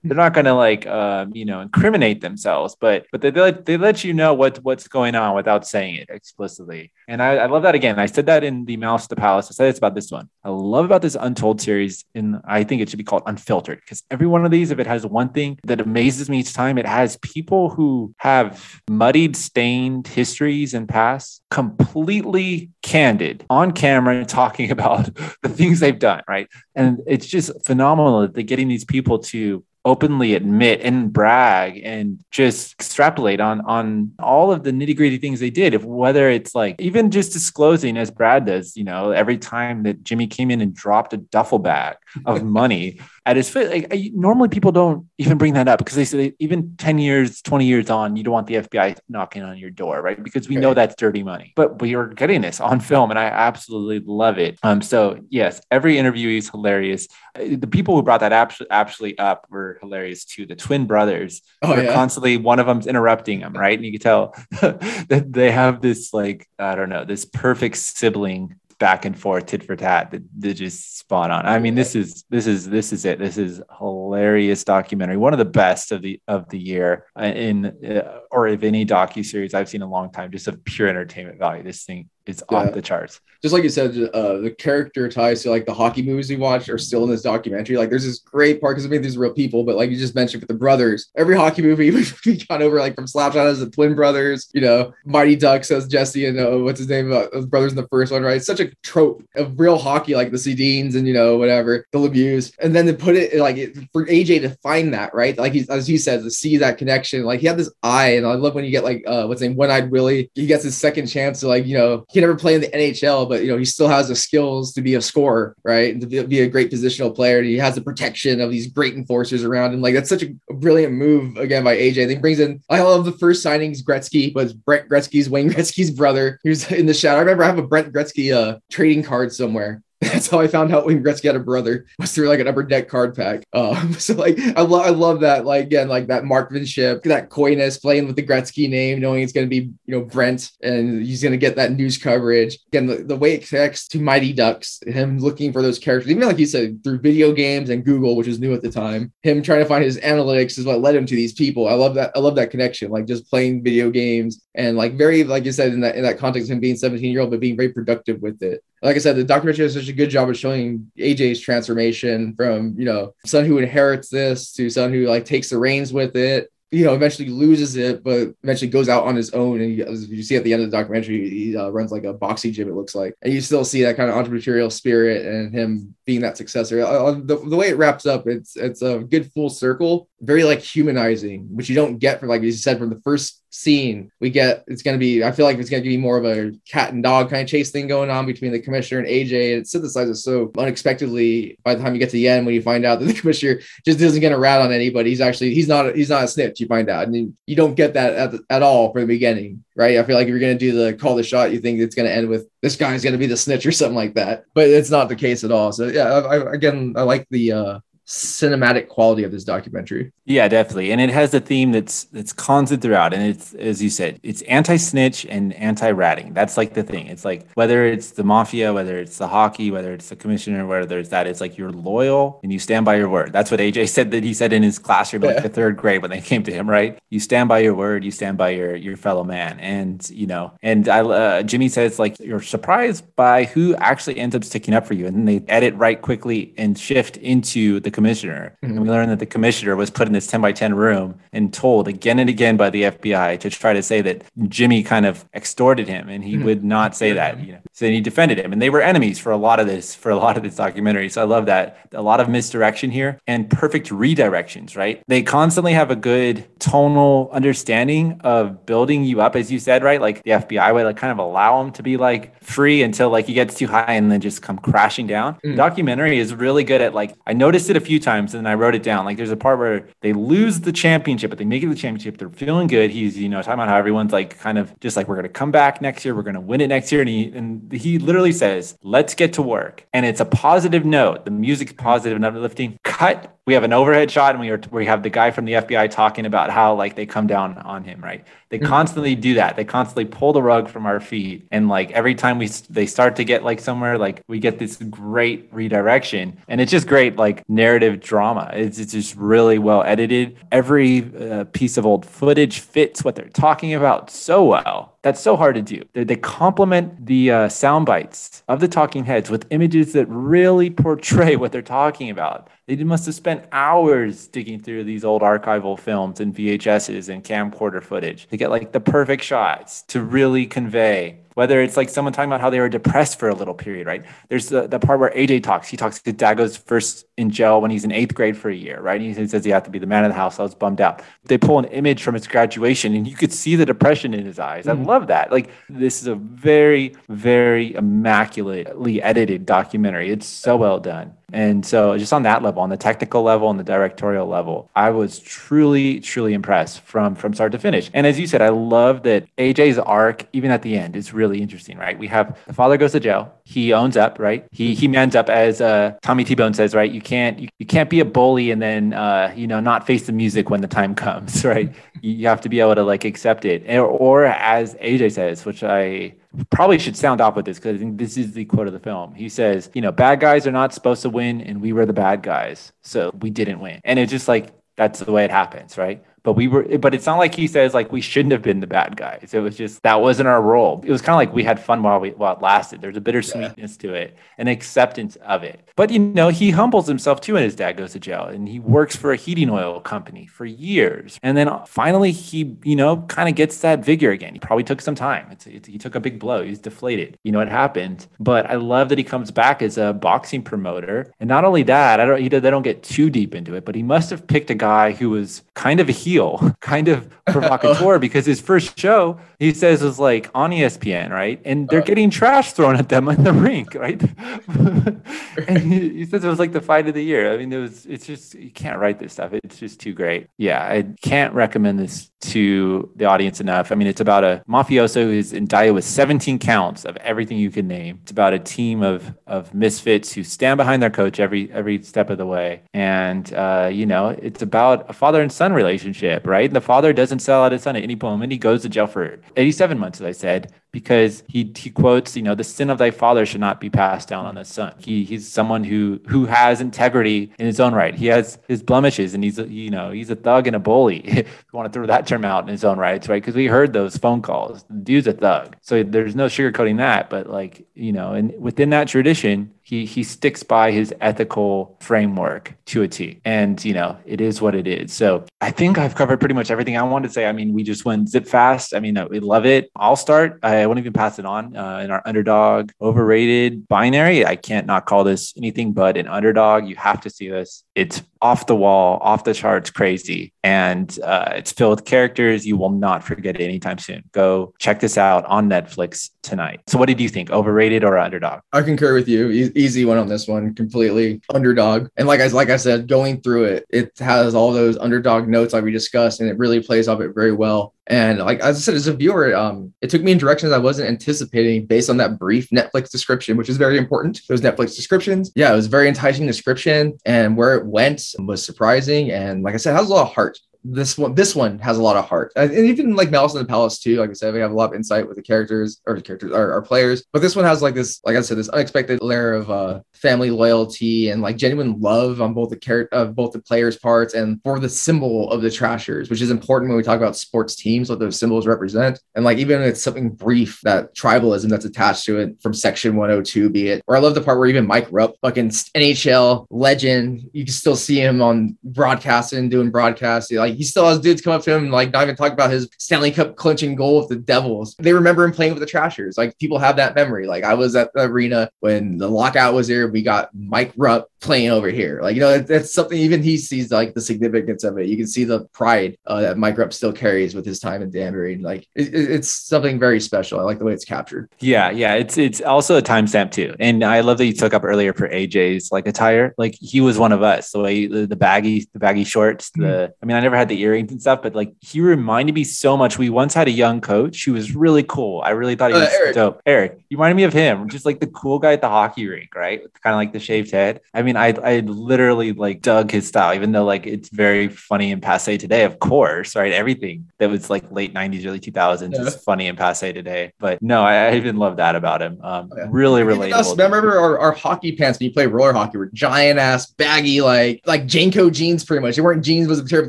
[0.03, 3.65] they're not going to like, um, you know, incriminate themselves, but but they, they let,
[3.65, 6.93] they let you know what what's going on without saying it explicitly.
[7.07, 7.99] And I, I love that again.
[7.99, 9.47] I said that in the Malice of the Palace.
[9.49, 10.29] I said it's about this one.
[10.43, 14.03] I love about this Untold series, and I think it should be called Unfiltered because
[14.11, 16.87] every one of these, if it has one thing that amazes me each time, it
[16.87, 25.05] has people who have muddied, stained histories and past, completely candid on camera, talking about
[25.43, 26.23] the things they've done.
[26.29, 31.13] Right, and it's just phenomenal that they get getting these people to openly admit and
[31.13, 35.73] brag and just extrapolate on on all of the nitty gritty things they did.
[35.75, 40.03] If whether it's like even just disclosing, as Brad does, you know, every time that
[40.03, 41.97] Jimmy came in and dropped a duffel bag
[42.27, 43.71] of money at his foot.
[43.71, 47.43] Like, I, normally, people don't even bring that up because they say even ten years,
[47.43, 50.23] twenty years on, you don't want the FBI knocking on your door, right?
[50.23, 51.53] Because we know that's dirty money.
[51.57, 54.59] But we are getting this on film, and I absolutely love it.
[54.63, 57.09] Um, so yes, every interview is hilarious.
[57.39, 60.47] Uh, the people who brought that actually actually up were hilarious too.
[60.47, 61.93] The twin brothers oh, yeah.
[61.93, 63.79] constantly one of them's interrupting them, right?
[63.79, 68.57] And you can tell that they have this like I don't know this perfect sibling
[68.79, 72.25] back and forth tit for tat that, that just spot on i mean this is
[72.29, 76.21] this is this is it this is hilarious documentary one of the best of the
[76.29, 79.91] of the year uh, in uh, or of any docu series i've seen in a
[79.91, 82.59] long time just of pure entertainment value this thing it's yeah.
[82.59, 83.21] off the charts.
[83.43, 86.69] Just like you said, uh, the character ties to like the hockey movies we watch
[86.69, 87.77] are still in this documentary.
[87.77, 89.97] Like there's this great part because I mean these are real people, but like you
[89.97, 91.91] just mentioned with the brothers, every hockey movie
[92.27, 95.87] we've gone over like from Slapshot as the twin brothers, you know, Mighty Ducks as
[95.87, 98.39] Jesse and uh, what's his name, uh, brothers in the first one, right?
[98.39, 101.99] It's such a trope of real hockey, like the Sedins and you know whatever the
[101.99, 105.53] Lemieux, and then to put it like it, for AJ to find that right, like
[105.53, 108.35] he's as he says to see that connection, like he had this eye, and I
[108.35, 110.77] love when you get like uh, what's his name, One Eyed Willie, he gets his
[110.77, 113.59] second chance to like you know he never played in the NHL, but you know
[113.59, 115.93] he still has the skills to be a scorer, right?
[115.93, 117.39] And to be, a great positional player.
[117.39, 119.83] And he has the protection of these great enforcers around him.
[119.83, 122.05] Like that's such a, brilliant move again by AJ.
[122.05, 122.63] I think brings in.
[122.71, 126.41] I love the first signings Gretzky was Brent Gretzky's Wayne Gretzky's brother.
[126.43, 127.19] He was in the shadow.
[127.19, 129.83] I remember I have a Brent Gretzky uh, trading card somewhere
[130.17, 132.63] that's how I found out Wayne Gretzky had a brother was through like an upper
[132.63, 133.45] deck card pack.
[133.53, 137.79] Um, so like I love I love that like again like that marksmanship, that coyness,
[137.79, 141.23] playing with the Gretzky name, knowing it's going to be you know Brent and he's
[141.23, 142.59] going to get that news coverage.
[142.69, 146.27] Again, the, the way it connects to Mighty Ducks, him looking for those characters, even
[146.27, 149.13] like you said through video games and Google, which was new at the time.
[149.23, 151.69] Him trying to find his analytics is what led him to these people.
[151.69, 152.13] I love that.
[152.17, 155.75] I love that connection, like just playing video games and like very like you said
[155.75, 158.43] in that in that context, him being 17 year old but being very productive with
[158.43, 162.35] it like I said, the documentary does such a good job of showing AJ's transformation
[162.37, 166.17] from, you know, son who inherits this to son who like takes the reins with
[166.17, 169.61] it you know, eventually loses it, but eventually goes out on his own.
[169.61, 172.05] And he, as you see at the end of the documentary, he uh, runs like
[172.05, 173.15] a boxing gym, it looks like.
[173.23, 176.85] And you still see that kind of entrepreneurial spirit and him being that successor.
[176.85, 180.59] Uh, the, the way it wraps up, it's it's a good full circle, very like
[180.59, 184.65] humanizing, which you don't get from, like you said, from the first scene we get
[184.67, 186.93] it's going to be i feel like it's going to be more of a cat
[186.93, 189.65] and dog kind of chase thing going on between the commissioner and aj And it
[189.65, 193.01] synthesizes so unexpectedly by the time you get to the end when you find out
[193.01, 195.11] that the commissioner just isn't going to rat on anybody.
[195.11, 197.07] He's actually he's not he's not a snitch you find out.
[197.07, 199.99] And you, you don't get that at, at all from the beginning right?
[199.99, 201.95] I feel like if you're going to do the call the shot you think it's
[201.95, 204.45] going to end with this guy's going to be the snitch or something like that.
[204.55, 205.73] But it's not the case at all.
[205.73, 210.13] So yeah I, I, again i like the uh cinematic quality of this documentary.
[210.25, 210.93] Yeah, definitely.
[210.93, 213.13] And it has a theme that's that's constant throughout.
[213.13, 216.33] And it's as you said, it's anti-snitch and anti-ratting.
[216.33, 217.09] That's like the thing.
[217.09, 220.99] It's like whether it's the mafia, whether it's the hockey, whether it's the commissioner, whether
[220.99, 223.33] it's that, it's like you're loyal and you stand by your word.
[223.33, 226.11] That's what AJ said that he said in his classroom, like the third grade when
[226.11, 226.99] they came to him, right?
[227.11, 229.59] You stand by your word, you stand by your your fellow man.
[229.59, 234.37] And you know, and I uh, Jimmy says like you're surprised by who actually ends
[234.37, 235.07] up sticking up for you.
[235.07, 238.57] And then they edit right quickly and shift into the commissioner.
[238.63, 238.77] Mm-hmm.
[238.77, 241.53] And we learned that the commissioner was put in this 10 by 10 room and
[241.53, 245.25] told again and again by the FBI to try to say that Jimmy kind of
[245.35, 246.45] extorted him and he mm-hmm.
[246.45, 247.41] would not say that.
[247.41, 248.53] You know, so he defended him.
[248.53, 251.09] And they were enemies for a lot of this, for a lot of this documentary.
[251.09, 251.89] So I love that.
[251.93, 255.03] A lot of misdirection here and perfect redirections, right?
[255.09, 260.03] They constantly have a good tonal understanding of building you up, as you said, right?
[260.03, 263.27] Like the FBI would like kind of allow him to be like free until like
[263.27, 265.35] he gets too high and then just come crashing down.
[265.37, 265.53] Mm.
[265.53, 268.55] The documentary is really good at like I noticed it a few times and I
[268.55, 269.05] wrote it down.
[269.05, 272.19] Like there's a part where they lose the championship, but they make it the championship.
[272.19, 272.91] They're feeling good.
[272.91, 275.51] He's you know talking about how everyone's like kind of just like we're gonna come
[275.51, 276.15] back next year.
[276.15, 277.01] We're gonna win it next year.
[277.01, 281.25] And he and he literally says, "Let's get to work." And it's a positive note.
[281.25, 282.79] The music's positive and uplifting.
[282.83, 285.53] Cut we have an overhead shot and we are we have the guy from the
[285.53, 288.27] FBI talking about how like they come down on him, right?
[288.49, 288.67] They mm-hmm.
[288.67, 289.57] constantly do that.
[289.57, 293.17] They constantly pull the rug from our feet, and like every time we they start
[293.17, 297.49] to get like somewhere, like we get this great redirection, and it's just great like
[297.49, 298.51] narrative drama.
[298.55, 300.37] It's, it's just really well edited.
[300.53, 304.96] Every uh, piece of old footage fits what they're talking about so well.
[305.07, 305.85] That's so hard to do.
[305.93, 310.69] They, they complement the uh, sound bites of the talking heads with images that really
[310.69, 312.49] portray what they're talking about.
[312.67, 317.85] They must have spent hours digging through these old archival films and VHSs and camcorder
[317.85, 322.31] footage to get like the perfect shots to really convey whether it's like someone talking
[322.31, 324.03] about how they were depressed for a little period, right?
[324.31, 325.69] There's the, the part where AJ talks.
[325.69, 328.81] He talks to Dago's first in jail when he's in eighth grade for a year,
[328.81, 328.99] right?
[328.99, 330.41] And he says he had to be the man of the house.
[330.41, 331.03] I was bummed out.
[331.25, 334.39] They pull an image from his graduation and you could see the depression in his
[334.39, 334.65] eyes.
[334.65, 334.81] Mm-hmm.
[334.81, 335.31] I love that.
[335.31, 340.09] Like, this is a very, very immaculately edited documentary.
[340.09, 341.13] It's so well done.
[341.33, 344.91] And so, just on that level, on the technical level and the directorial level, I
[344.91, 347.91] was truly, truly impressed from from start to finish.
[347.93, 351.43] And as you said, I love that AJ's arc, even at the end, is really
[351.43, 351.99] interesting, right?
[351.99, 353.33] We have the father goes to jail.
[353.43, 354.47] He owns up, right?
[354.53, 356.91] He he mans up, as uh, Tommy T Bone says, right?
[356.91, 360.07] You can't you, you can't be a bully and then uh, you know not face
[360.07, 361.75] the music when the time comes, right?
[362.03, 365.63] you have to be able to like accept it, or, or as AJ says, which
[365.65, 366.15] I
[366.51, 368.81] probably should sound off with this because I think this is the quote of the
[368.81, 369.15] film.
[369.15, 371.93] He says, you know, bad guys are not supposed to win, and we were the
[371.93, 373.81] bad guys, so we didn't win.
[373.85, 376.05] And it's just like that's the way it happens, right?
[376.27, 378.67] But we were but it's not like he says like we shouldn't have been the
[378.67, 379.33] bad guys.
[379.33, 380.83] It was just that wasn't our role.
[380.85, 382.81] It was kind of like we had fun while we while it lasted.
[382.81, 383.89] There's a bittersweetness yeah.
[383.89, 385.69] to it an acceptance of it.
[385.77, 388.59] But you know he humbles himself too when his dad goes to jail and he
[388.59, 391.21] works for a heating oil company for years.
[391.23, 394.33] And then finally he you know kind of gets that vigor again.
[394.33, 395.29] He probably took some time.
[395.31, 396.43] It's, it's, he took a big blow.
[396.43, 397.17] He's deflated.
[397.23, 398.09] You know what happened.
[398.19, 401.13] But i love that he comes back as a boxing promoter.
[401.21, 403.77] And not only that i don't he they don't get too deep into it but
[403.77, 406.16] he must have picked a guy who was kind of a heel
[406.61, 411.41] kind of provocateur because his first show he says was like on ESPN, right?
[411.45, 414.01] And they're uh, getting trash thrown at them in the rink, right?
[415.49, 417.33] and he, he, says it was like the fight of the year.
[417.33, 417.85] I mean, it was.
[417.87, 419.33] It's just you can't write this stuff.
[419.33, 420.29] It's just too great.
[420.39, 423.71] Yeah, I can't recommend this to the audience enough.
[423.71, 427.69] I mean, it's about a mafioso who's indicted with 17 counts of everything you can
[427.69, 428.01] name.
[428.03, 432.09] It's about a team of of misfits who stand behind their coach every every step
[432.09, 436.47] of the way, and uh, you know, it's about a father and son relationship, right?
[436.47, 438.33] And The father doesn't sell out his son at any moment.
[438.33, 442.23] He goes to jail for 87 months, as I said, because he he quotes, you
[442.23, 444.75] know, the sin of thy father should not be passed down on the son.
[444.79, 447.95] He he's someone who who has integrity in his own right.
[447.95, 450.99] He has his blemishes, and he's you know he's a thug and a bully.
[451.07, 453.23] if you want to throw that term out in his own rights, right?
[453.23, 454.65] Because we heard those phone calls.
[454.65, 457.09] The dude's a thug, so there's no sugarcoating that.
[457.09, 462.55] But like you know, and within that tradition, he he sticks by his ethical framework
[462.67, 463.21] to a T.
[463.25, 464.93] And you know, it is what it is.
[464.93, 467.27] So I think I've covered pretty much everything I wanted to say.
[467.27, 468.75] I mean, we just went zip fast.
[468.75, 469.69] I mean, we love it.
[469.75, 470.39] I'll start.
[470.45, 474.25] I won't even pass it on uh, in our underdog overrated binary.
[474.25, 476.69] I can't not call this anything but an underdog.
[476.69, 477.65] You have to see this.
[477.77, 482.57] It's off the wall, off the charts, crazy, and uh, it's filled with characters you
[482.57, 484.03] will not forget anytime soon.
[484.13, 486.63] Go check this out on Netflix tonight.
[486.69, 487.31] So, what did you think?
[487.31, 488.41] Overrated or underdog?
[488.53, 489.31] I concur with you.
[489.31, 490.55] E- easy one on this one.
[490.55, 491.89] Completely underdog.
[491.99, 495.53] And like I like I said, going through it, it has all those underdog notes
[495.53, 497.75] like we discussed, and it really plays off it very well.
[497.89, 500.59] And like as I said, as a viewer, um, it took me in directions I
[500.59, 504.21] wasn't anticipating based on that brief Netflix description, which is very important.
[504.29, 508.45] Those Netflix descriptions, yeah, it was a very enticing description, and where it went was
[508.45, 509.13] surprising.
[509.13, 510.39] And like I said, has a lot of heart
[510.73, 512.33] this one this one has a lot of heart.
[512.37, 514.71] And even like Malice in the Palace too like I said we have a lot
[514.71, 517.05] of insight with the characters or the characters our, our players.
[517.13, 520.31] But this one has like this like I said this unexpected layer of uh family
[520.31, 524.41] loyalty and like genuine love on both the character of both the players parts and
[524.43, 527.89] for the symbol of the trashers which is important when we talk about sports teams
[527.89, 529.01] what those symbols represent.
[529.15, 532.97] And like even if it's something brief that tribalism that's attached to it from section
[532.97, 533.83] 102 be it.
[533.87, 537.77] Or I love the part where even Mike Rupp fucking NHL legend you can still
[537.77, 541.65] see him on broadcasting doing broadcasts like he still has dudes come up to him
[541.65, 544.75] and like not even talk about his Stanley Cup clinching goal with the Devils.
[544.79, 546.19] They remember him playing with the Trashers.
[546.19, 547.27] Like people have that memory.
[547.27, 549.89] Like I was at the arena when the lockout was there.
[549.89, 552.01] We got Mike Rupp playing over here.
[552.03, 554.87] Like you know, that's something even he sees like the significance of it.
[554.87, 557.91] You can see the pride uh, that Mike Rupp still carries with his time in
[557.91, 558.39] Danbury.
[558.39, 560.41] Like it, it's something very special.
[560.41, 561.31] I like the way it's captured.
[561.41, 561.95] Yeah, yeah.
[561.95, 565.09] It's it's also a timestamp too, and I love that you took up earlier for
[565.09, 566.35] AJ's like attire.
[566.39, 567.51] Like he was one of us.
[567.51, 569.51] The way the, the baggy the baggy shorts.
[569.51, 569.93] The mm-hmm.
[570.03, 572.77] I mean, I never had the earrings and stuff, but like he reminded me so
[572.77, 572.99] much.
[572.99, 575.21] We once had a young coach who was really cool.
[575.23, 576.15] I really thought he uh, was uh, Eric.
[576.15, 576.43] dope.
[576.47, 579.35] Eric, you reminded me of him, just like the cool guy at the hockey rink,
[579.35, 579.61] right?
[579.83, 580.81] Kind of like the shaved head.
[580.95, 584.93] I mean, I I literally like dug his style, even though like it's very funny
[584.93, 586.53] and passe today, of course, right?
[586.53, 589.03] Everything that was like late 90s, early 2000s yeah.
[589.03, 590.33] is funny and passe today.
[590.39, 592.19] But no, I, I even love that about him.
[592.23, 592.67] Um, oh, yeah.
[592.71, 593.59] Really relatable.
[593.59, 597.61] remember our, our hockey pants when you play roller hockey were giant ass, baggy, like
[597.67, 598.97] like JNCO jeans pretty much.
[598.97, 599.89] They weren't jeans was term, but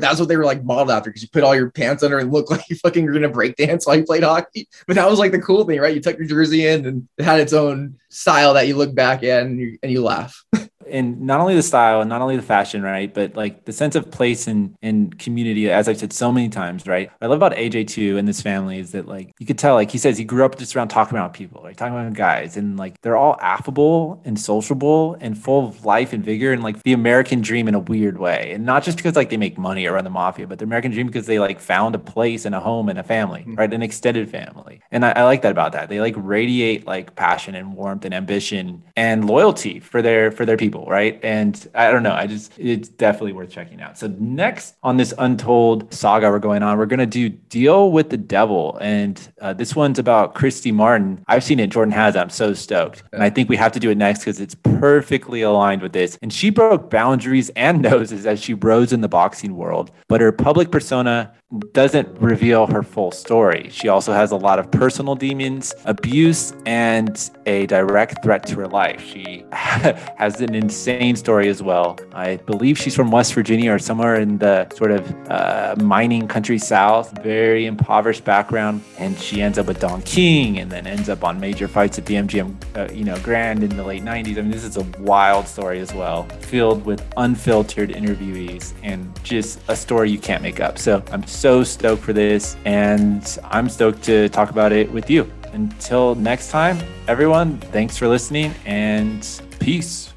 [0.00, 2.32] that's what they were like modeled after because you put all your pants under and
[2.32, 4.68] look like you fucking were gonna break dance while you played hockey.
[4.86, 5.94] But that was like the cool thing, right?
[5.94, 9.22] You tuck your jersey in and it had its own style that you look back
[9.22, 10.44] at and you, and you laugh.
[10.90, 13.94] and not only the style and not only the fashion, right, but like the sense
[13.94, 17.10] of place and and community, as I've said so many times, right.
[17.20, 19.90] I love about AJ too and this family is that like you could tell, like
[19.90, 22.76] he says, he grew up just around talking about people, like talking about guys, and
[22.76, 26.92] like they're all affable and sociable and full of life and vigor and like the
[26.92, 29.92] American dream in a weird way, and not just because like they make money or
[29.92, 32.60] run the mafia, but the American dream because they like found a place and a
[32.60, 33.54] home and a family, mm-hmm.
[33.54, 35.88] right, an extended family, and I, I like that about that.
[35.88, 40.56] They like radiate like passion and warmth and ambition and loyalty for their for their
[40.56, 41.18] people, right?
[41.22, 43.98] And I don't know, I just it's definitely worth checking out.
[43.98, 48.16] So next on this untold saga we're going on, we're gonna do Deal with the
[48.16, 51.24] Devil, and uh, this one's about Christy Martin.
[51.26, 52.16] I've seen it, Jordan has.
[52.16, 55.42] I'm so stoked, and I think we have to do it next because it's perfectly
[55.42, 56.18] aligned with this.
[56.22, 60.32] And she broke boundaries and noses as she rose in the boxing world, but her
[60.32, 61.32] public persona
[61.72, 63.68] doesn't reveal her full story.
[63.70, 68.68] She also has a lot of personal demons, abuse, and a direct threat to her
[68.68, 69.02] life.
[69.02, 71.98] She has an insane story as well.
[72.12, 76.58] I believe she's from West Virginia or somewhere in the sort of uh, mining country
[76.58, 78.82] south, very impoverished background.
[78.98, 82.04] And she ends up with Don King and then ends up on major fights at
[82.04, 84.36] the MGM, uh, you know, Grand in the late 90s.
[84.36, 89.60] I mean, this is a wild story as well, filled with unfiltered interviewees and just
[89.68, 90.78] a story you can't make up.
[90.78, 95.30] So I'm so stoked for this, and I'm stoked to talk about it with you.
[95.52, 99.22] Until next time, everyone, thanks for listening and
[99.60, 100.12] peace.